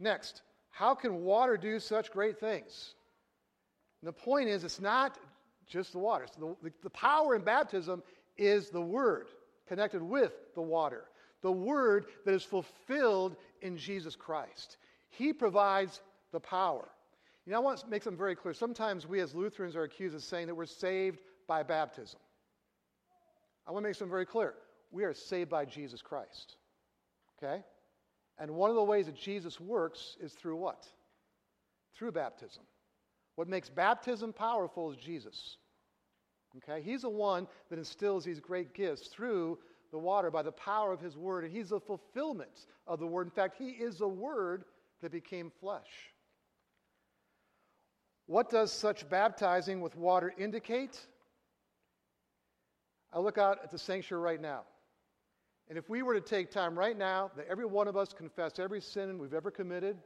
Next, 0.00 0.42
how 0.70 0.96
can 0.96 1.22
water 1.22 1.56
do 1.56 1.78
such 1.78 2.10
great 2.10 2.40
things? 2.40 2.94
And 4.00 4.08
the 4.08 4.12
point 4.12 4.48
is, 4.48 4.64
it's 4.64 4.80
not 4.80 5.16
just 5.68 5.92
the 5.92 6.00
water. 6.00 6.26
So 6.34 6.56
the, 6.60 6.72
the 6.82 6.90
power 6.90 7.36
in 7.36 7.42
baptism 7.42 8.02
is 8.36 8.68
the 8.70 8.80
Word 8.80 9.28
connected 9.68 10.02
with 10.02 10.32
the 10.56 10.62
water, 10.62 11.04
the 11.40 11.52
Word 11.52 12.06
that 12.24 12.34
is 12.34 12.42
fulfilled 12.42 13.36
in 13.62 13.76
Jesus 13.76 14.16
Christ. 14.16 14.76
He 15.08 15.32
provides 15.32 16.00
the 16.32 16.40
power. 16.40 16.88
You 17.44 17.52
know, 17.52 17.58
I 17.58 17.60
want 17.60 17.78
to 17.78 17.88
make 17.88 18.02
something 18.02 18.18
very 18.18 18.36
clear. 18.36 18.54
Sometimes 18.54 19.06
we 19.06 19.20
as 19.20 19.34
Lutherans 19.34 19.74
are 19.74 19.82
accused 19.82 20.14
of 20.14 20.22
saying 20.22 20.46
that 20.46 20.54
we're 20.54 20.66
saved 20.66 21.20
by 21.48 21.62
baptism. 21.62 22.20
I 23.66 23.72
want 23.72 23.84
to 23.84 23.88
make 23.88 23.96
something 23.96 24.10
very 24.10 24.26
clear. 24.26 24.54
We 24.90 25.04
are 25.04 25.14
saved 25.14 25.50
by 25.50 25.64
Jesus 25.64 26.02
Christ. 26.02 26.56
Okay? 27.42 27.62
And 28.38 28.50
one 28.52 28.70
of 28.70 28.76
the 28.76 28.82
ways 28.82 29.06
that 29.06 29.16
Jesus 29.16 29.60
works 29.60 30.16
is 30.20 30.32
through 30.32 30.56
what? 30.56 30.86
Through 31.96 32.12
baptism. 32.12 32.62
What 33.36 33.48
makes 33.48 33.68
baptism 33.68 34.32
powerful 34.32 34.90
is 34.90 34.96
Jesus. 34.96 35.56
Okay? 36.58 36.82
He's 36.82 37.02
the 37.02 37.08
one 37.08 37.46
that 37.70 37.78
instills 37.78 38.24
these 38.24 38.40
great 38.40 38.74
gifts 38.74 39.08
through 39.08 39.58
the 39.92 39.98
water 39.98 40.30
by 40.30 40.42
the 40.42 40.52
power 40.52 40.92
of 40.92 41.00
his 41.00 41.16
word, 41.16 41.44
and 41.44 41.52
he's 41.52 41.68
the 41.68 41.78
fulfillment 41.78 42.66
of 42.86 42.98
the 42.98 43.06
word. 43.06 43.26
In 43.26 43.30
fact, 43.30 43.56
he 43.56 43.68
is 43.68 43.98
the 43.98 44.08
word 44.08 44.64
that 45.02 45.12
became 45.12 45.52
flesh. 45.60 46.10
What 48.26 48.50
does 48.50 48.72
such 48.72 49.08
baptizing 49.08 49.80
with 49.80 49.94
water 49.94 50.32
indicate? 50.38 50.98
I 53.12 53.18
look 53.18 53.36
out 53.36 53.58
at 53.62 53.70
the 53.70 53.78
sanctuary 53.78 54.22
right 54.22 54.40
now. 54.40 54.62
And 55.68 55.76
if 55.76 55.90
we 55.90 56.02
were 56.02 56.14
to 56.14 56.20
take 56.20 56.50
time 56.50 56.78
right 56.78 56.96
now 56.96 57.30
that 57.36 57.46
every 57.48 57.66
one 57.66 57.88
of 57.88 57.96
us 57.96 58.12
confess 58.12 58.58
every 58.58 58.80
sin 58.80 59.18
we've 59.18 59.34
ever 59.34 59.50
committed, 59.50 59.98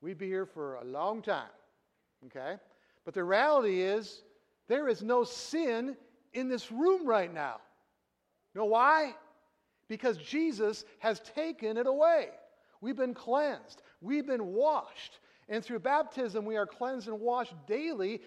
we'd 0.00 0.18
be 0.18 0.26
here 0.26 0.46
for 0.46 0.76
a 0.76 0.84
long 0.84 1.22
time. 1.22 1.50
Okay? 2.26 2.56
But 3.04 3.14
the 3.14 3.24
reality 3.24 3.80
is, 3.80 4.22
there 4.68 4.88
is 4.88 5.02
no 5.02 5.24
sin 5.24 5.96
in 6.32 6.48
this 6.48 6.70
room 6.70 7.06
right 7.06 7.32
now. 7.32 7.56
Know 8.58 8.64
why? 8.64 9.14
Because 9.88 10.16
Jesus 10.16 10.84
has 10.98 11.20
taken 11.20 11.76
it 11.76 11.86
away. 11.86 12.30
We've 12.80 12.96
been 12.96 13.14
cleansed, 13.14 13.82
we've 14.00 14.26
been 14.26 14.46
washed. 14.46 15.20
And 15.48 15.64
through 15.64 15.78
baptism, 15.78 16.44
we 16.44 16.56
are 16.56 16.66
cleansed 16.66 17.08
and 17.08 17.20
washed 17.20 17.54
daily 17.66 18.20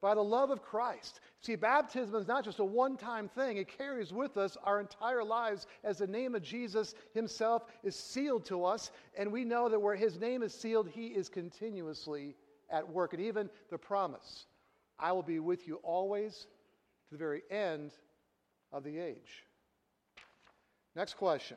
by 0.00 0.14
the 0.14 0.22
love 0.22 0.50
of 0.50 0.62
Christ. 0.62 1.20
See, 1.40 1.56
baptism 1.56 2.14
is 2.14 2.28
not 2.28 2.44
just 2.44 2.60
a 2.60 2.64
one 2.64 2.96
time 2.96 3.28
thing, 3.28 3.56
it 3.56 3.66
carries 3.66 4.12
with 4.12 4.36
us 4.36 4.58
our 4.62 4.78
entire 4.78 5.24
lives 5.24 5.66
as 5.82 5.98
the 5.98 6.06
name 6.06 6.34
of 6.34 6.42
Jesus 6.42 6.94
Himself 7.14 7.64
is 7.82 7.96
sealed 7.96 8.44
to 8.44 8.64
us. 8.66 8.90
And 9.16 9.32
we 9.32 9.44
know 9.44 9.70
that 9.70 9.80
where 9.80 9.96
His 9.96 10.20
name 10.20 10.42
is 10.42 10.52
sealed, 10.52 10.88
He 10.88 11.06
is 11.06 11.30
continuously 11.30 12.36
at 12.70 12.86
work. 12.86 13.14
And 13.14 13.22
even 13.22 13.48
the 13.70 13.78
promise 13.78 14.46
I 14.98 15.12
will 15.12 15.22
be 15.22 15.40
with 15.40 15.66
you 15.66 15.76
always 15.82 16.46
to 17.08 17.14
the 17.14 17.18
very 17.18 17.42
end 17.50 17.92
of 18.70 18.84
the 18.84 18.98
age. 18.98 19.47
Next 20.98 21.14
question 21.14 21.56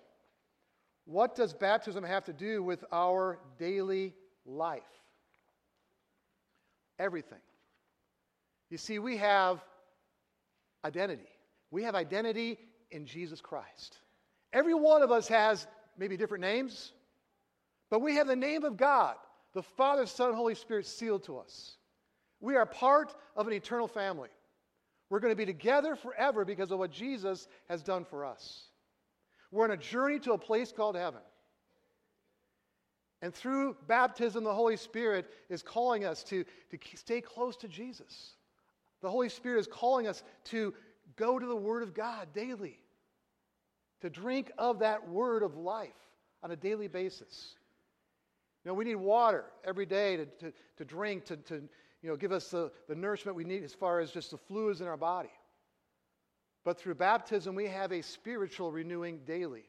What 1.06 1.36
does 1.36 1.52
baptism 1.52 2.04
have 2.04 2.26
to 2.26 2.34
do 2.34 2.62
with 2.62 2.86
our 2.92 3.40
daily 3.58 4.14
life? 4.46 4.84
Everything. 7.00 7.40
You 8.70 8.78
see, 8.78 9.00
we 9.00 9.18
have 9.18 9.60
identity. 10.86 11.28
We 11.72 11.82
have 11.84 11.96
identity 11.96 12.60
in 12.92 13.08
Jesus 13.08 13.42
Christ. 13.42 13.98
Every 14.54 14.76
one 14.76 15.02
of 15.02 15.10
us 15.10 15.28
has 15.28 15.66
maybe 15.98 16.18
different 16.18 16.44
names, 16.44 16.94
but 17.90 18.00
we 18.00 18.18
have 18.18 18.28
the 18.28 18.36
name 18.36 18.64
of 18.64 18.78
God, 18.78 19.16
the 19.54 19.64
Father, 19.64 20.06
Son, 20.06 20.36
Holy 20.36 20.54
Spirit 20.54 20.86
sealed 20.86 21.24
to 21.24 21.40
us. 21.40 21.78
We 22.42 22.58
are 22.58 22.68
part 22.68 23.16
of 23.36 23.48
an 23.48 23.54
eternal 23.54 23.88
family. 23.88 24.30
We're 25.10 25.20
going 25.20 25.32
to 25.32 25.36
be 25.36 25.48
together 25.48 25.96
forever 25.96 26.46
because 26.46 26.70
of 26.70 26.78
what 26.78 26.92
Jesus 26.92 27.48
has 27.68 27.82
done 27.82 28.06
for 28.06 28.24
us. 28.24 28.68
We're 29.52 29.66
on 29.66 29.72
a 29.72 29.78
journey 29.78 30.20
to 30.20 30.34
a 30.34 30.38
place 30.38 30.72
called 30.72 30.96
heaven. 30.96 31.22
And 33.22 33.34
through 33.34 33.76
baptism, 33.88 34.44
the 34.44 34.54
Holy 34.54 34.78
Spirit 34.78 35.30
is 35.50 35.62
calling 35.62 36.06
us 36.06 36.24
to, 36.24 36.44
to 36.44 36.78
stay 36.96 37.22
close 37.22 37.56
to 37.58 37.68
Jesus. 37.68 38.36
The 39.02 39.10
Holy 39.10 39.30
Spirit 39.30 39.60
is 39.60 39.68
calling 39.68 40.08
us 40.08 40.24
to 40.46 40.74
go 41.16 41.38
to 41.38 41.46
the 41.46 41.56
Word 41.56 41.84
of 41.84 41.94
God 41.94 42.30
daily, 42.34 42.80
to 44.02 44.10
drink 44.10 44.52
of 44.58 44.80
that 44.80 45.08
Word 45.08 45.44
of 45.44 45.56
life 45.56 45.90
on 46.42 46.52
a 46.52 46.56
daily 46.56 46.88
basis. 46.88 47.56
You 48.64 48.70
know, 48.70 48.74
we 48.76 48.86
need 48.86 48.96
water 48.96 49.46
every 49.64 49.86
day 49.86 50.18
to, 50.18 50.26
to, 50.26 50.54
to 50.78 50.86
drink, 50.86 51.26
to, 51.26 51.38
to 51.38 51.56
you 52.02 52.10
know, 52.10 52.16
give 52.16 52.32
us 52.32 52.50
the, 52.50 52.72
the 52.88 52.96
nourishment 52.96 53.38
we 53.38 53.44
need 53.44 53.64
as 53.64 53.74
far 53.74 54.00
as 54.00 54.12
just 54.12 54.32
the 54.32 54.38
fluids 54.38 54.82
in 54.82 54.88
our 54.88 54.98
body. 54.98 55.32
But 56.64 56.80
through 56.80 56.96
baptism, 56.96 57.56
we 57.56 57.68
have 57.68 57.92
a 57.92 58.02
spiritual 58.02 58.72
renewing 58.72 59.22
daily. 59.26 59.64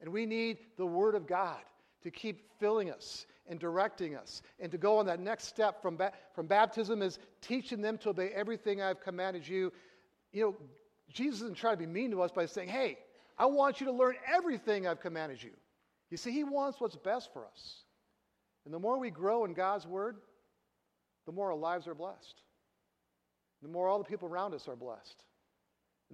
And 0.00 0.12
we 0.12 0.26
need 0.26 0.58
the 0.76 0.86
Word 0.86 1.14
of 1.14 1.26
God 1.26 1.60
to 2.02 2.10
keep 2.10 2.42
filling 2.60 2.90
us 2.90 3.26
and 3.46 3.58
directing 3.58 4.14
us. 4.14 4.42
And 4.60 4.70
to 4.70 4.78
go 4.78 4.98
on 4.98 5.06
that 5.06 5.20
next 5.20 5.46
step 5.46 5.82
from, 5.82 5.96
ba- 5.96 6.12
from 6.34 6.46
baptism 6.46 7.02
is 7.02 7.18
teaching 7.40 7.80
them 7.80 7.98
to 7.98 8.10
obey 8.10 8.28
everything 8.28 8.80
I've 8.80 9.00
commanded 9.00 9.46
you. 9.46 9.72
You 10.32 10.42
know, 10.44 10.56
Jesus 11.12 11.42
isn't 11.42 11.56
trying 11.56 11.74
to 11.74 11.78
be 11.78 11.86
mean 11.86 12.10
to 12.12 12.22
us 12.22 12.30
by 12.30 12.46
saying, 12.46 12.68
hey, 12.68 12.98
I 13.36 13.46
want 13.46 13.80
you 13.80 13.86
to 13.86 13.92
learn 13.92 14.14
everything 14.32 14.86
I've 14.86 15.00
commanded 15.00 15.42
you. 15.42 15.50
You 16.10 16.16
see, 16.16 16.30
He 16.30 16.44
wants 16.44 16.80
what's 16.80 16.96
best 16.96 17.32
for 17.32 17.44
us. 17.44 17.82
And 18.64 18.72
the 18.72 18.78
more 18.78 18.98
we 18.98 19.10
grow 19.10 19.44
in 19.44 19.52
God's 19.52 19.86
Word, 19.86 20.16
the 21.26 21.32
more 21.32 21.50
our 21.50 21.56
lives 21.56 21.86
are 21.86 21.94
blessed. 21.94 22.42
The 23.62 23.68
more 23.68 23.88
all 23.88 23.98
the 23.98 24.04
people 24.04 24.28
around 24.28 24.54
us 24.54 24.68
are 24.68 24.76
blessed. 24.76 25.24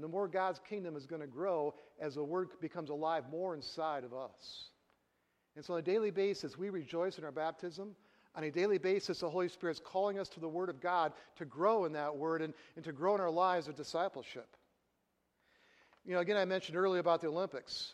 And 0.00 0.04
the 0.06 0.16
more 0.16 0.28
God's 0.28 0.58
kingdom 0.66 0.96
is 0.96 1.04
going 1.04 1.20
to 1.20 1.26
grow 1.26 1.74
as 2.00 2.14
the 2.14 2.24
Word 2.24 2.48
becomes 2.58 2.88
alive 2.88 3.24
more 3.30 3.54
inside 3.54 4.02
of 4.02 4.14
us. 4.14 4.70
And 5.56 5.62
so 5.62 5.74
on 5.74 5.80
a 5.80 5.82
daily 5.82 6.10
basis, 6.10 6.56
we 6.56 6.70
rejoice 6.70 7.18
in 7.18 7.24
our 7.24 7.30
baptism. 7.30 7.94
On 8.34 8.42
a 8.42 8.50
daily 8.50 8.78
basis, 8.78 9.20
the 9.20 9.28
Holy 9.28 9.50
Spirit 9.50 9.72
is 9.72 9.82
calling 9.84 10.18
us 10.18 10.30
to 10.30 10.40
the 10.40 10.48
Word 10.48 10.70
of 10.70 10.80
God 10.80 11.12
to 11.36 11.44
grow 11.44 11.84
in 11.84 11.92
that 11.92 12.16
Word 12.16 12.40
and, 12.40 12.54
and 12.76 12.84
to 12.86 12.92
grow 12.92 13.14
in 13.14 13.20
our 13.20 13.30
lives 13.30 13.68
of 13.68 13.76
discipleship. 13.76 14.56
You 16.06 16.14
know, 16.14 16.20
again, 16.20 16.38
I 16.38 16.46
mentioned 16.46 16.78
earlier 16.78 17.00
about 17.00 17.20
the 17.20 17.28
Olympics. 17.28 17.92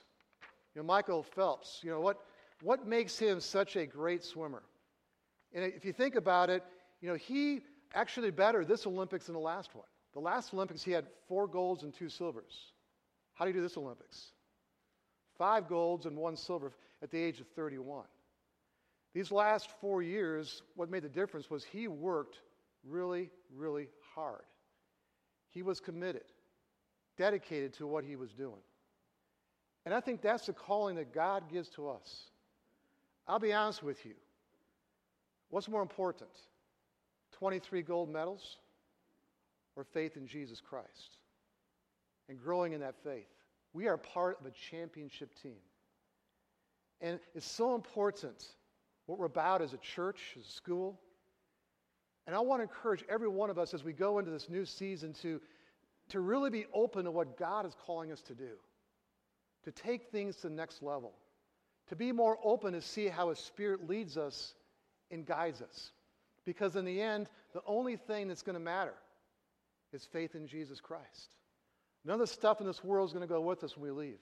You 0.76 0.82
know, 0.82 0.86
Michael 0.86 1.24
Phelps, 1.24 1.80
you 1.82 1.90
know, 1.90 2.00
what, 2.00 2.20
what 2.62 2.86
makes 2.86 3.18
him 3.18 3.40
such 3.40 3.74
a 3.74 3.84
great 3.84 4.22
swimmer? 4.22 4.62
And 5.52 5.64
if 5.64 5.84
you 5.84 5.92
think 5.92 6.14
about 6.14 6.50
it, 6.50 6.62
you 7.00 7.08
know, 7.08 7.16
he 7.16 7.62
actually 7.94 8.30
better 8.30 8.64
this 8.64 8.86
Olympics 8.86 9.26
than 9.26 9.32
the 9.32 9.40
last 9.40 9.74
one. 9.74 9.86
The 10.16 10.22
last 10.22 10.55
Olympics, 10.55 10.83
he 10.83 10.92
had 10.92 11.05
four 11.29 11.46
golds 11.46 11.83
and 11.83 11.92
two 11.92 12.09
silvers. 12.09 12.72
How 13.35 13.44
do 13.44 13.50
you 13.50 13.55
do 13.55 13.61
this 13.61 13.76
Olympics? 13.76 14.31
Five 15.37 15.68
golds 15.68 16.07
and 16.07 16.16
one 16.16 16.37
silver 16.37 16.72
at 17.02 17.11
the 17.11 17.22
age 17.22 17.38
of 17.38 17.46
31. 17.48 18.07
These 19.12 19.31
last 19.31 19.68
four 19.79 20.00
years, 20.00 20.62
what 20.74 20.90
made 20.90 21.02
the 21.02 21.11
difference 21.11 21.50
was 21.50 21.64
he 21.64 21.87
worked 21.87 22.38
really, 22.83 23.29
really 23.55 23.88
hard. 24.14 24.46
He 25.50 25.62
was 25.62 25.81
committed, 25.81 26.24
dedicated 27.18 27.74
to 27.74 27.87
what 27.87 28.02
he 28.02 28.16
was 28.16 28.33
doing. 28.33 28.62
And 29.85 29.92
I 29.94 30.00
think 30.00 30.22
that's 30.22 30.46
the 30.46 30.55
calling 30.55 30.96
that 30.96 31.12
God 31.12 31.42
gives 31.52 31.68
to 31.70 31.90
us. 31.90 32.31
I'll 33.29 33.38
be 33.38 33.52
honest 33.52 33.83
with 33.83 34.07
you. 34.07 34.14
What's 35.50 35.68
more 35.68 35.83
important? 35.83 36.31
23 37.33 37.83
gold 37.83 38.11
medals 38.11 38.57
or 39.76 39.84
faith 39.84 40.16
in 40.16 40.26
Jesus 40.26 40.60
Christ? 40.60 41.18
And 42.28 42.40
growing 42.40 42.72
in 42.72 42.80
that 42.80 42.96
faith 43.04 43.28
We 43.72 43.86
are 43.86 43.96
part 43.96 44.38
of 44.40 44.46
a 44.46 44.50
championship 44.50 45.30
team. 45.40 45.60
And 47.00 47.20
it's 47.34 47.46
so 47.46 47.74
important 47.74 48.46
what 49.04 49.18
we're 49.18 49.26
about 49.26 49.62
as 49.62 49.72
a 49.72 49.78
church, 49.78 50.34
as 50.38 50.46
a 50.46 50.50
school. 50.50 50.98
And 52.26 52.34
I 52.34 52.40
want 52.40 52.60
to 52.60 52.62
encourage 52.64 53.04
every 53.08 53.28
one 53.28 53.50
of 53.50 53.58
us 53.58 53.74
as 53.74 53.84
we 53.84 53.92
go 53.92 54.18
into 54.18 54.30
this 54.30 54.48
new 54.48 54.64
season 54.64 55.12
to, 55.22 55.40
to 56.08 56.20
really 56.20 56.50
be 56.50 56.66
open 56.74 57.04
to 57.04 57.10
what 57.10 57.36
God 57.36 57.66
is 57.66 57.76
calling 57.86 58.10
us 58.10 58.20
to 58.22 58.34
do, 58.34 58.56
to 59.64 59.70
take 59.70 60.10
things 60.10 60.36
to 60.36 60.48
the 60.48 60.54
next 60.54 60.82
level, 60.82 61.12
to 61.88 61.96
be 61.96 62.10
more 62.10 62.38
open 62.42 62.72
to 62.72 62.80
see 62.80 63.06
how 63.06 63.28
His 63.28 63.38
Spirit 63.38 63.88
leads 63.88 64.16
us 64.16 64.54
and 65.10 65.24
guides 65.24 65.62
us. 65.62 65.92
Because 66.44 66.76
in 66.76 66.84
the 66.84 67.00
end, 67.00 67.28
the 67.52 67.62
only 67.66 67.96
thing 67.96 68.28
that's 68.28 68.42
going 68.42 68.54
to 68.54 68.60
matter 68.60 68.94
is 69.96 70.04
faith 70.04 70.35
in 70.35 70.46
Jesus 70.46 70.80
Christ. 70.80 71.30
None 72.04 72.14
of 72.14 72.20
the 72.20 72.26
stuff 72.26 72.61
in 72.61 72.66
this 72.66 72.85
world 72.85 73.09
is 73.09 73.12
going 73.12 73.26
to 73.26 73.32
go 73.32 73.40
with 73.40 73.64
us 73.64 73.76
when 73.76 73.90
we 73.92 74.06
leave. 74.06 74.20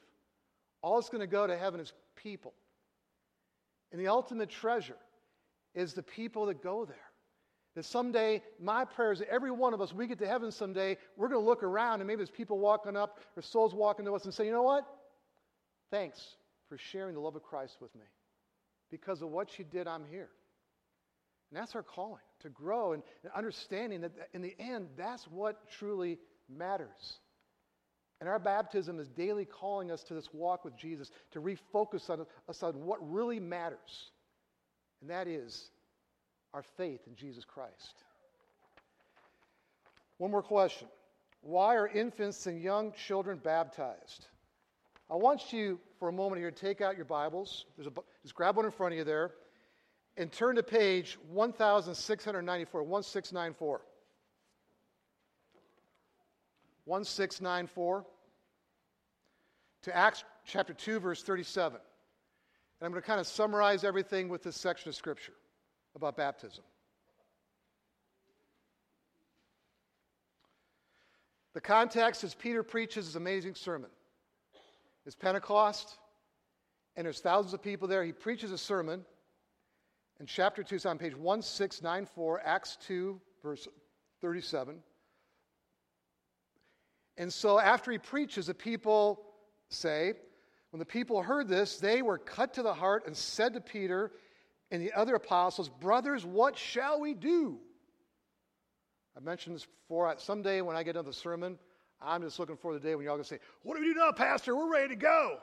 All 0.80 0.96
that's 0.96 1.10
going 1.10 1.20
to 1.20 1.26
go 1.26 1.46
to 1.46 1.56
heaven 1.56 1.80
is 1.80 1.92
people. 2.16 2.54
And 3.92 4.00
the 4.00 4.08
ultimate 4.08 4.48
treasure 4.48 4.96
is 5.74 5.92
the 5.92 6.02
people 6.02 6.46
that 6.46 6.62
go 6.62 6.84
there. 6.86 6.96
That 7.74 7.84
someday, 7.84 8.42
my 8.60 8.84
prayer 8.84 9.12
is 9.12 9.18
that 9.18 9.28
every 9.28 9.50
one 9.50 9.74
of 9.74 9.80
us, 9.80 9.92
we 9.92 10.06
get 10.06 10.18
to 10.20 10.26
heaven 10.26 10.50
someday, 10.50 10.96
we're 11.16 11.28
going 11.28 11.42
to 11.42 11.46
look 11.46 11.62
around 11.62 12.00
and 12.00 12.06
maybe 12.06 12.18
there's 12.18 12.30
people 12.30 12.58
walking 12.58 12.96
up 12.96 13.18
or 13.36 13.42
souls 13.42 13.74
walking 13.74 14.04
to 14.04 14.14
us 14.14 14.24
and 14.24 14.32
say, 14.32 14.46
you 14.46 14.52
know 14.52 14.62
what? 14.62 14.86
Thanks 15.90 16.36
for 16.68 16.78
sharing 16.78 17.14
the 17.14 17.20
love 17.20 17.34
of 17.34 17.42
Christ 17.42 17.78
with 17.80 17.94
me. 17.94 18.06
Because 18.90 19.22
of 19.22 19.30
what 19.30 19.58
you 19.58 19.64
did, 19.64 19.88
I'm 19.88 20.04
here. 20.08 20.30
And 21.54 21.62
that's 21.62 21.76
our 21.76 21.84
calling 21.84 22.20
to 22.40 22.48
grow 22.48 22.94
and, 22.94 23.02
and 23.22 23.32
understanding 23.32 24.00
that 24.00 24.10
in 24.32 24.42
the 24.42 24.56
end, 24.58 24.88
that's 24.96 25.22
what 25.28 25.70
truly 25.70 26.18
matters. 26.48 27.20
And 28.18 28.28
our 28.28 28.40
baptism 28.40 28.98
is 28.98 29.08
daily 29.08 29.44
calling 29.44 29.92
us 29.92 30.02
to 30.04 30.14
this 30.14 30.28
walk 30.32 30.64
with 30.64 30.76
Jesus, 30.76 31.12
to 31.30 31.40
refocus 31.40 32.10
on, 32.10 32.26
us 32.48 32.64
on 32.64 32.84
what 32.84 32.98
really 33.08 33.38
matters. 33.38 34.10
And 35.00 35.10
that 35.10 35.28
is 35.28 35.70
our 36.52 36.64
faith 36.76 37.02
in 37.06 37.14
Jesus 37.14 37.44
Christ. 37.44 38.02
One 40.18 40.32
more 40.32 40.42
question 40.42 40.88
Why 41.40 41.76
are 41.76 41.86
infants 41.86 42.48
and 42.48 42.60
young 42.60 42.92
children 43.06 43.38
baptized? 43.38 44.26
I 45.08 45.14
want 45.14 45.52
you 45.52 45.78
for 46.00 46.08
a 46.08 46.12
moment 46.12 46.40
here 46.40 46.50
to 46.50 46.60
take 46.60 46.80
out 46.80 46.96
your 46.96 47.04
Bibles. 47.04 47.66
A, 47.78 47.82
just 48.24 48.34
grab 48.34 48.56
one 48.56 48.64
in 48.64 48.72
front 48.72 48.94
of 48.94 48.98
you 48.98 49.04
there 49.04 49.30
and 50.16 50.30
turn 50.30 50.56
to 50.56 50.62
page 50.62 51.18
1694, 51.30 52.82
1694. 52.82 53.80
1694 56.86 58.04
to 59.82 59.96
Acts 59.96 60.24
chapter 60.46 60.74
2, 60.74 61.00
verse 61.00 61.22
37. 61.22 61.78
And 61.78 62.86
I'm 62.86 62.90
going 62.90 63.02
to 63.02 63.06
kind 63.06 63.20
of 63.20 63.26
summarize 63.26 63.84
everything 63.84 64.28
with 64.28 64.42
this 64.42 64.56
section 64.56 64.88
of 64.88 64.94
Scripture 64.94 65.32
about 65.94 66.16
baptism. 66.16 66.64
The 71.54 71.60
context 71.60 72.24
is 72.24 72.34
Peter 72.34 72.62
preaches 72.62 73.06
his 73.06 73.16
amazing 73.16 73.54
sermon. 73.54 73.90
It's 75.06 75.14
Pentecost, 75.14 75.98
and 76.96 77.04
there's 77.04 77.20
thousands 77.20 77.54
of 77.54 77.62
people 77.62 77.86
there. 77.86 78.04
He 78.04 78.12
preaches 78.12 78.50
a 78.50 78.58
sermon. 78.58 79.04
And 80.18 80.28
chapter 80.28 80.62
2 80.62 80.76
is 80.76 80.86
on 80.86 80.98
page 80.98 81.16
1694, 81.16 82.42
Acts 82.44 82.78
2, 82.86 83.20
verse 83.42 83.66
37. 84.20 84.76
And 87.16 87.32
so 87.32 87.58
after 87.58 87.90
he 87.92 87.98
preaches, 87.98 88.46
the 88.46 88.54
people 88.54 89.24
say, 89.68 90.14
when 90.70 90.78
the 90.78 90.84
people 90.84 91.22
heard 91.22 91.48
this, 91.48 91.78
they 91.78 92.02
were 92.02 92.18
cut 92.18 92.54
to 92.54 92.62
the 92.62 92.74
heart 92.74 93.04
and 93.06 93.16
said 93.16 93.54
to 93.54 93.60
Peter 93.60 94.12
and 94.70 94.82
the 94.82 94.92
other 94.92 95.14
apostles, 95.14 95.68
Brothers, 95.68 96.24
what 96.24 96.58
shall 96.58 97.00
we 97.00 97.14
do? 97.14 97.58
I 99.16 99.20
mentioned 99.20 99.54
this 99.54 99.66
before. 99.66 100.12
Someday 100.18 100.60
when 100.60 100.76
I 100.76 100.82
get 100.82 100.96
into 100.96 101.08
the 101.08 101.16
sermon, 101.16 101.58
I'm 102.02 102.22
just 102.22 102.38
looking 102.38 102.56
for 102.56 102.74
the 102.74 102.80
day 102.80 102.94
when 102.94 103.04
y'all 103.04 103.14
going 103.14 103.22
to 103.22 103.28
say, 103.28 103.38
What 103.62 103.76
do 103.76 103.82
we 103.82 103.92
do 103.92 103.94
now, 103.94 104.10
Pastor? 104.10 104.56
We're 104.56 104.72
ready 104.72 104.88
to 104.88 104.96
go. 104.96 105.38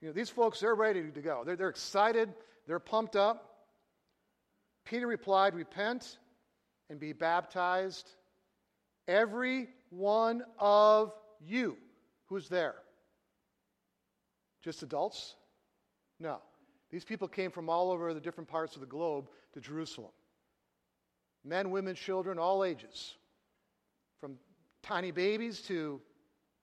You 0.00 0.08
know, 0.08 0.12
these 0.12 0.28
folks, 0.28 0.60
they're 0.60 0.74
ready 0.74 1.02
to 1.10 1.20
go. 1.22 1.44
They're, 1.46 1.56
they're 1.56 1.70
excited, 1.70 2.34
they're 2.66 2.78
pumped 2.78 3.16
up. 3.16 3.53
Peter 4.84 5.06
replied, 5.06 5.54
Repent 5.54 6.18
and 6.90 7.00
be 7.00 7.12
baptized, 7.12 8.10
every 9.08 9.68
one 9.90 10.42
of 10.58 11.12
you 11.40 11.76
who's 12.26 12.48
there. 12.48 12.74
Just 14.62 14.82
adults? 14.82 15.36
No. 16.20 16.38
These 16.90 17.04
people 17.04 17.28
came 17.28 17.50
from 17.50 17.68
all 17.68 17.90
over 17.90 18.14
the 18.14 18.20
different 18.20 18.48
parts 18.48 18.76
of 18.76 18.80
the 18.80 18.86
globe 18.86 19.28
to 19.54 19.60
Jerusalem. 19.60 20.12
Men, 21.44 21.70
women, 21.70 21.94
children, 21.94 22.38
all 22.38 22.64
ages. 22.64 23.14
From 24.20 24.38
tiny 24.82 25.10
babies 25.10 25.60
to 25.62 26.00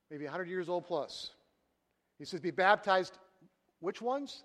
maybe 0.09 0.25
100 0.25 0.47
years 0.47 0.69
old 0.69 0.85
plus. 0.85 1.31
He 2.17 2.25
says, 2.25 2.39
Be 2.39 2.51
baptized. 2.51 3.17
Which 3.79 4.01
ones? 4.01 4.43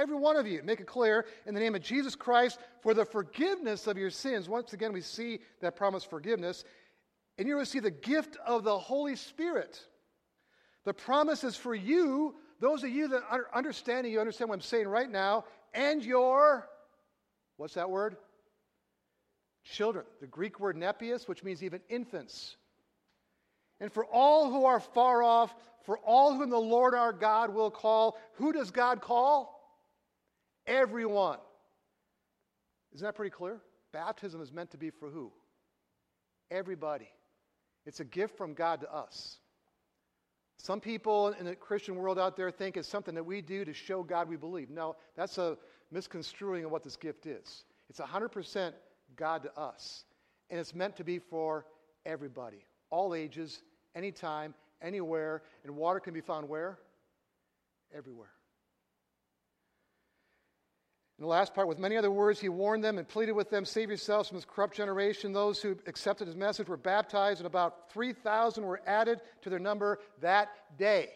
Every 0.00 0.16
one 0.16 0.36
of 0.36 0.46
you, 0.46 0.62
make 0.64 0.80
it 0.80 0.86
clear, 0.86 1.26
in 1.44 1.52
the 1.52 1.60
name 1.60 1.74
of 1.74 1.82
Jesus 1.82 2.16
Christ 2.16 2.58
for 2.80 2.94
the 2.94 3.04
forgiveness 3.04 3.86
of 3.86 3.98
your 3.98 4.08
sins. 4.08 4.48
Once 4.48 4.72
again, 4.72 4.94
we 4.94 5.02
see 5.02 5.40
that 5.60 5.76
promise 5.76 6.04
forgiveness. 6.04 6.64
And 7.36 7.46
you 7.46 7.58
receive 7.58 7.82
the 7.82 7.90
gift 7.90 8.38
of 8.46 8.64
the 8.64 8.78
Holy 8.78 9.14
Spirit. 9.14 9.78
The 10.84 10.94
promise 10.94 11.44
is 11.44 11.54
for 11.54 11.74
you, 11.74 12.34
those 12.60 12.82
of 12.82 12.88
you 12.88 13.08
that 13.08 13.22
are 13.30 13.48
understanding, 13.54 14.10
you 14.10 14.20
understand 14.20 14.48
what 14.48 14.54
I'm 14.54 14.62
saying 14.62 14.88
right 14.88 15.10
now, 15.10 15.44
and 15.74 16.02
your, 16.02 16.66
what's 17.58 17.74
that 17.74 17.90
word? 17.90 18.16
Children. 19.64 20.06
The 20.22 20.26
Greek 20.26 20.60
word 20.60 20.76
nepios, 20.76 21.28
which 21.28 21.44
means 21.44 21.62
even 21.62 21.82
infants. 21.90 22.56
And 23.80 23.92
for 23.92 24.06
all 24.06 24.50
who 24.50 24.64
are 24.64 24.80
far 24.80 25.22
off, 25.22 25.54
for 25.84 25.98
all 25.98 26.34
whom 26.34 26.48
the 26.48 26.58
Lord 26.58 26.94
our 26.94 27.12
God 27.12 27.52
will 27.52 27.70
call, 27.70 28.18
who 28.36 28.54
does 28.54 28.70
God 28.70 29.02
call? 29.02 29.59
Everyone. 30.66 31.38
Isn't 32.94 33.04
that 33.04 33.14
pretty 33.14 33.30
clear? 33.30 33.60
Baptism 33.92 34.40
is 34.40 34.52
meant 34.52 34.70
to 34.72 34.78
be 34.78 34.90
for 34.90 35.08
who? 35.08 35.32
Everybody. 36.50 37.08
It's 37.86 38.00
a 38.00 38.04
gift 38.04 38.36
from 38.36 38.54
God 38.54 38.80
to 38.82 38.92
us. 38.92 39.38
Some 40.58 40.80
people 40.80 41.28
in 41.28 41.46
the 41.46 41.56
Christian 41.56 41.96
world 41.96 42.18
out 42.18 42.36
there 42.36 42.50
think 42.50 42.76
it's 42.76 42.88
something 42.88 43.14
that 43.14 43.24
we 43.24 43.40
do 43.40 43.64
to 43.64 43.72
show 43.72 44.02
God 44.02 44.28
we 44.28 44.36
believe. 44.36 44.68
No, 44.68 44.96
that's 45.16 45.38
a 45.38 45.56
misconstruing 45.90 46.64
of 46.64 46.70
what 46.70 46.84
this 46.84 46.96
gift 46.96 47.26
is. 47.26 47.64
It's 47.88 47.98
100% 47.98 48.72
God 49.16 49.42
to 49.44 49.58
us. 49.58 50.04
And 50.50 50.60
it's 50.60 50.74
meant 50.74 50.96
to 50.96 51.04
be 51.04 51.18
for 51.18 51.64
everybody, 52.04 52.64
all 52.90 53.14
ages, 53.14 53.62
anytime, 53.94 54.54
anywhere. 54.82 55.42
And 55.64 55.76
water 55.76 56.00
can 56.00 56.12
be 56.12 56.20
found 56.20 56.48
where? 56.48 56.78
Everywhere. 57.96 58.32
In 61.20 61.24
the 61.24 61.28
last 61.28 61.52
part, 61.52 61.68
with 61.68 61.78
many 61.78 61.98
other 61.98 62.10
words, 62.10 62.40
he 62.40 62.48
warned 62.48 62.82
them 62.82 62.96
and 62.96 63.06
pleaded 63.06 63.32
with 63.32 63.50
them, 63.50 63.66
Save 63.66 63.90
yourselves 63.90 64.30
from 64.30 64.38
this 64.38 64.46
corrupt 64.46 64.74
generation. 64.74 65.34
Those 65.34 65.60
who 65.60 65.76
accepted 65.86 66.26
his 66.26 66.34
message 66.34 66.66
were 66.66 66.78
baptized, 66.78 67.40
and 67.40 67.46
about 67.46 67.92
3,000 67.92 68.64
were 68.64 68.80
added 68.86 69.20
to 69.42 69.50
their 69.50 69.58
number 69.58 69.98
that 70.22 70.48
day. 70.78 71.10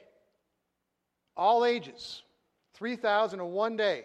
All 1.38 1.64
ages, 1.64 2.20
3,000 2.74 3.40
in 3.40 3.46
one 3.46 3.78
day. 3.78 4.04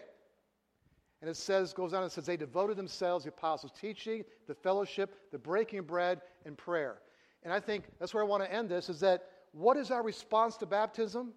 And 1.20 1.28
it 1.28 1.36
says, 1.36 1.74
goes 1.74 1.92
on 1.92 2.02
and 2.02 2.10
says, 2.10 2.24
they 2.24 2.38
devoted 2.38 2.78
themselves, 2.78 3.24
to 3.24 3.30
the 3.30 3.36
apostles' 3.36 3.72
teaching, 3.78 4.24
the 4.46 4.54
fellowship, 4.54 5.30
the 5.32 5.38
breaking 5.38 5.80
of 5.80 5.86
bread, 5.86 6.22
and 6.46 6.56
prayer. 6.56 7.02
And 7.42 7.52
I 7.52 7.60
think 7.60 7.84
that's 7.98 8.14
where 8.14 8.22
I 8.22 8.26
want 8.26 8.42
to 8.42 8.50
end 8.50 8.70
this 8.70 8.88
is 8.88 9.00
that 9.00 9.26
what 9.52 9.76
is 9.76 9.90
our 9.90 10.02
response 10.02 10.56
to 10.58 10.66
baptism? 10.66 11.34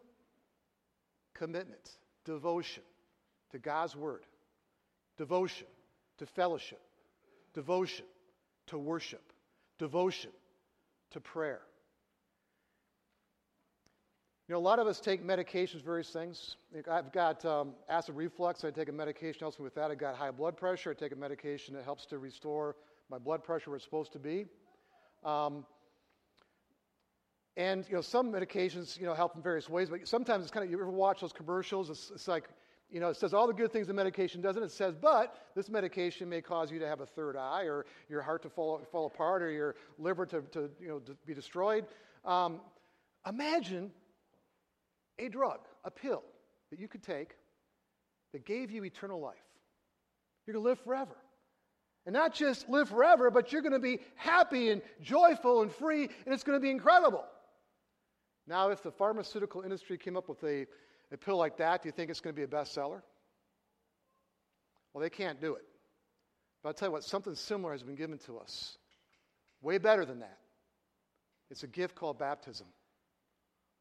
Commitment, 1.34 1.98
devotion 2.24 2.84
to 3.52 3.60
God's 3.60 3.98
word 3.98 4.24
devotion 5.18 5.68
to 6.18 6.26
fellowship, 6.26 6.82
devotion 7.54 8.06
to 8.68 8.78
worship, 8.78 9.34
devotion 9.80 10.32
to 11.12 11.20
prayer. 11.20 11.62
You 14.48 14.54
know, 14.54 14.60
a 14.60 14.62
lot 14.62 14.80
of 14.80 14.88
us 14.88 15.00
take 15.00 15.26
medications, 15.26 15.82
various 15.82 16.10
things. 16.10 16.58
I've 16.92 17.14
got 17.14 17.46
um, 17.46 17.74
acid 17.88 18.16
reflux, 18.16 18.66
I 18.66 18.72
take 18.72 18.90
a 18.90 18.92
medication 18.92 19.40
helps 19.40 19.58
me 19.58 19.64
with 19.64 19.76
that. 19.76 19.90
I've 19.90 19.98
got 19.98 20.16
high 20.16 20.32
blood 20.32 20.58
pressure, 20.58 20.92
I 20.92 20.94
take 20.94 21.14
a 21.14 21.16
medication 21.16 21.74
that 21.76 21.86
helps 21.86 22.06
to 22.08 22.18
restore 22.18 22.76
my 23.10 23.18
blood 23.18 23.44
pressure 23.44 23.70
where 23.70 23.78
it's 23.78 23.86
supposed 23.86 24.12
to 24.14 24.20
be. 24.20 24.46
Um, 25.24 25.66
and 27.56 27.86
you 27.88 27.96
know, 27.96 28.02
some 28.02 28.34
medications 28.34 29.00
you 29.00 29.06
know 29.06 29.14
help 29.14 29.36
in 29.36 29.42
various 29.42 29.70
ways, 29.70 29.90
but 29.90 30.08
sometimes 30.08 30.44
it's 30.44 30.52
kind 30.52 30.66
of 30.66 30.72
you 30.72 30.78
ever 30.78 30.90
watch 30.90 31.22
those 31.22 31.34
commercials? 31.34 31.90
It's, 31.90 32.12
it's 32.14 32.28
like 32.28 32.50
you 32.94 33.00
know, 33.00 33.10
it 33.10 33.18
says 33.18 33.34
all 33.34 33.48
the 33.48 33.54
good 33.54 33.74
things 33.74 33.88
the 33.88 33.94
medication 33.94 34.40
doesn't. 34.40 34.62
It 34.62 34.72
says, 34.72 34.94
but 34.94 35.36
this 35.56 35.68
medication 35.68 36.30
may 36.30 36.42
cause 36.42 36.72
you 36.72 36.78
to 36.78 36.88
have 36.88 37.02
a 37.02 37.08
third 37.08 37.36
eye, 37.36 37.64
or 37.64 37.88
your 38.08 38.22
heart 38.22 38.44
to 38.44 38.50
fall, 38.50 38.80
fall 38.92 39.08
apart, 39.08 39.42
or 39.42 39.50
your 39.50 39.76
liver 39.98 40.28
to, 40.28 40.42
to, 40.52 40.70
you 40.80 40.88
know, 40.88 41.00
to 41.00 41.18
be 41.26 41.34
destroyed. 41.34 41.86
Um, 42.24 42.62
imagine 43.28 43.92
a 45.18 45.28
drug, 45.28 45.62
a 45.84 45.90
pill 45.90 46.22
that 46.70 46.80
you 46.80 46.88
could 46.88 47.02
take 47.02 47.36
that 48.32 48.46
gave 48.46 48.70
you 48.70 48.84
eternal 48.84 49.20
life. 49.20 49.36
You're 50.46 50.54
going 50.54 50.64
to 50.64 50.70
live 50.70 50.80
forever. 50.80 51.16
And 52.06 52.14
not 52.14 52.36
just 52.36 52.70
live 52.70 52.90
forever, 52.90 53.32
but 53.32 53.52
you're 53.52 53.64
going 53.64 53.74
to 53.74 53.80
be 53.80 54.02
happy 54.16 54.70
and 54.70 54.84
joyful 55.02 55.64
and 55.64 55.72
free, 55.72 56.04
and 56.04 56.34
it's 56.34 56.44
going 56.44 56.58
to 56.58 56.62
be 56.62 56.70
incredible. 56.70 57.26
Now, 58.46 58.70
if 58.70 58.84
the 58.84 58.92
pharmaceutical 58.92 59.62
industry 59.62 59.98
came 59.98 60.16
up 60.16 60.30
with 60.30 60.44
a, 60.44 60.68
a 61.14 61.18
pill 61.18 61.38
like 61.38 61.58
that, 61.58 61.82
do 61.82 61.88
you 61.88 61.92
think 61.94 62.10
it's 62.10 62.22
going 62.22 62.36
to 62.36 62.40
be 62.40 62.44
a 62.44 62.48
bestseller? 62.48 63.02
Well, 64.94 65.02
they 65.02 65.10
can't 65.10 65.42
do 65.42 65.56
it. 65.56 65.66
But 66.62 66.70
I'll 66.70 66.74
tell 66.74 66.88
you 66.90 66.94
what, 66.94 67.04
something 67.04 67.36
similar 67.36 67.72
has 67.72 67.84
been 67.84 67.96
given 67.96 68.18
to 68.20 68.38
us. 68.38 68.78
Way 69.62 69.78
better 69.78 70.06
than 70.06 70.20
that. 70.20 70.38
It's 71.50 71.64
a 71.64 71.68
gift 71.68 71.96
called 71.96 72.18
baptism. 72.18 72.68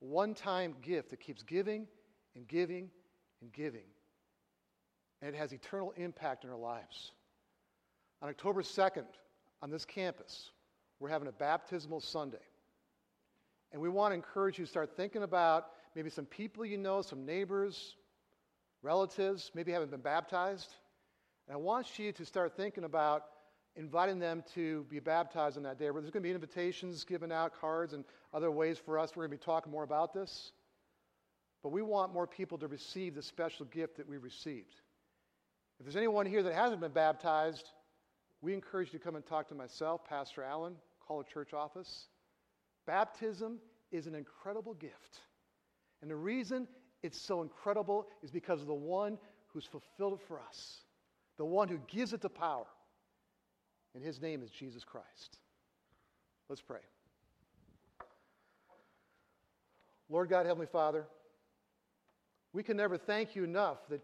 One 0.01 0.35
time 0.35 0.75
gift 0.83 1.11
that 1.11 1.21
keeps 1.21 1.42
giving 1.42 1.87
and 2.35 2.47
giving 2.49 2.90
and 3.40 3.53
giving. 3.53 3.87
And 5.21 5.33
it 5.33 5.38
has 5.38 5.53
eternal 5.53 5.92
impact 5.97 6.45
in 6.45 6.51
our 6.51 6.57
lives. 6.57 7.12
On 8.21 8.29
October 8.29 8.62
2nd, 8.62 9.05
on 9.62 9.71
this 9.71 9.85
campus, 9.85 10.51
we're 10.99 11.09
having 11.09 11.29
a 11.29 11.33
baptismal 11.33 12.01
Sunday. 12.01 12.38
And 13.73 13.81
we 13.81 13.88
want 13.88 14.12
to 14.12 14.16
encourage 14.16 14.59
you 14.59 14.64
to 14.64 14.71
start 14.71 14.97
thinking 14.97 15.23
about 15.23 15.66
maybe 15.94 16.11
some 16.11 16.26
people 16.26 16.64
you 16.64 16.78
know, 16.78 17.02
some 17.02 17.24
neighbors, 17.24 17.96
relatives, 18.83 19.50
maybe 19.55 19.72
haven't 19.72 19.90
been 19.90 20.00
baptized. 20.00 20.74
And 21.46 21.55
I 21.55 21.59
want 21.59 21.98
you 21.98 22.12
to 22.12 22.24
start 22.24 22.57
thinking 22.57 22.85
about 22.85 23.24
inviting 23.74 24.18
them 24.18 24.44
to 24.55 24.85
be 24.90 25.00
baptized 25.00 25.57
on 25.57 25.62
that 25.62 25.78
day. 25.78 25.87
There's 25.87 25.94
going 25.94 26.12
to 26.12 26.20
be 26.20 26.31
invitations 26.31 27.05
given 27.05 27.33
out, 27.33 27.59
cards, 27.61 27.94
and 27.94 28.05
other 28.33 28.50
ways 28.50 28.78
for 28.78 28.98
us. 28.98 29.11
We're 29.14 29.26
going 29.26 29.38
to 29.38 29.42
be 29.42 29.44
talking 29.44 29.72
more 29.72 29.85
about 29.85 30.12
this. 30.12 30.52
But 31.62 31.70
we 31.70 31.83
want 31.83 32.12
more 32.12 32.26
people 32.26 32.59
to 32.59 32.68
receive 32.68 33.14
the 33.14 33.22
special 33.22 33.66
gift 33.66 33.96
that 33.96 34.09
we 34.09 34.18
received. 34.18 34.74
If 35.78 35.87
there's 35.87 35.96
anyone 35.96 36.26
here 36.26 36.42
that 36.42 36.55
hasn't 36.55 36.81
been 36.81 36.92
baptized, 36.92 37.70
we 38.40 38.52
encourage 38.52 38.92
you 38.92 38.98
to 38.98 39.05
come 39.05 39.16
and 39.16 39.24
talk 39.24 39.48
to 39.48 39.55
myself, 39.55 40.05
Pastor 40.05 40.42
Allen, 40.42 40.74
call 41.07 41.20
a 41.20 41.24
church 41.24 41.55
office. 41.55 42.07
Baptism 42.87 43.59
is 43.90 44.07
an 44.07 44.14
incredible 44.14 44.74
gift. 44.74 45.20
And 46.03 46.11
the 46.11 46.17
reason 46.17 46.67
it's 47.03 47.21
so 47.21 47.43
incredible 47.43 48.09
is 48.23 48.31
because 48.31 48.61
of 48.61 48.67
the 48.67 48.75
one 48.75 49.19
who's 49.49 49.65
fulfilled 49.65 50.15
it 50.15 50.21
for 50.27 50.41
us, 50.41 50.81
the 51.38 51.45
one 51.45 51.69
who 51.69 51.79
gives 51.88 52.12
it 52.12 52.21
the 52.21 52.29
power. 52.29 52.67
And 53.95 54.05
his 54.05 54.21
name 54.21 54.43
is 54.43 54.51
Jesus 54.51 54.85
Christ. 54.85 55.38
Let's 56.49 56.62
pray. 56.62 56.81
Lord 60.09 60.29
God, 60.29 60.45
Heavenly 60.45 60.67
Father, 60.67 61.07
we 62.53 62.62
can 62.62 62.77
never 62.77 62.99
thank 62.99 63.35
you 63.35 63.45
enough 63.45 63.79
that 63.88 64.03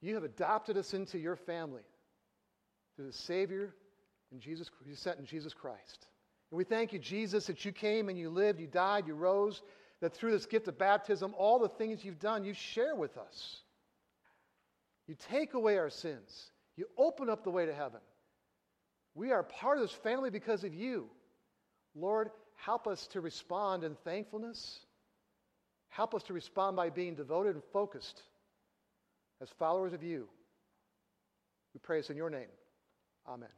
you 0.00 0.14
have 0.14 0.24
adopted 0.24 0.76
us 0.76 0.92
into 0.92 1.18
your 1.18 1.36
family 1.36 1.82
through 2.96 3.06
the 3.06 3.12
Savior 3.12 3.74
and 4.32 4.40
Jesus, 4.40 4.70
you 4.86 4.94
sent 4.94 5.18
in 5.18 5.26
Jesus 5.26 5.54
Christ. 5.54 6.06
And 6.50 6.58
we 6.58 6.64
thank 6.64 6.92
you, 6.92 6.98
Jesus, 6.98 7.46
that 7.46 7.64
you 7.64 7.72
came 7.72 8.08
and 8.08 8.18
you 8.18 8.30
lived, 8.30 8.60
you 8.60 8.66
died, 8.66 9.06
you 9.06 9.14
rose, 9.14 9.62
that 10.02 10.12
through 10.12 10.32
this 10.32 10.46
gift 10.46 10.66
of 10.66 10.76
baptism, 10.76 11.32
all 11.38 11.60
the 11.60 11.68
things 11.68 12.04
you've 12.04 12.18
done, 12.18 12.44
you 12.44 12.52
share 12.52 12.96
with 12.96 13.16
us. 13.16 13.60
You 15.06 15.14
take 15.30 15.54
away 15.54 15.78
our 15.78 15.90
sins, 15.90 16.50
you 16.76 16.86
open 16.98 17.30
up 17.30 17.44
the 17.44 17.50
way 17.50 17.66
to 17.66 17.72
heaven. 17.72 18.00
We 19.14 19.30
are 19.30 19.42
part 19.42 19.78
of 19.78 19.82
this 19.82 19.92
family 19.92 20.30
because 20.30 20.64
of 20.64 20.74
you. 20.74 21.08
Lord, 21.94 22.30
help 22.56 22.86
us 22.86 23.06
to 23.08 23.20
respond 23.20 23.84
in 23.84 23.94
thankfulness. 24.04 24.80
Help 25.88 26.14
us 26.14 26.22
to 26.24 26.32
respond 26.32 26.76
by 26.76 26.90
being 26.90 27.14
devoted 27.14 27.54
and 27.54 27.62
focused 27.72 28.22
as 29.40 29.50
followers 29.50 29.92
of 29.92 30.02
you. 30.02 30.26
We 31.74 31.80
pray 31.80 31.98
this 31.98 32.10
in 32.10 32.16
your 32.16 32.30
name. 32.30 32.48
Amen. 33.28 33.50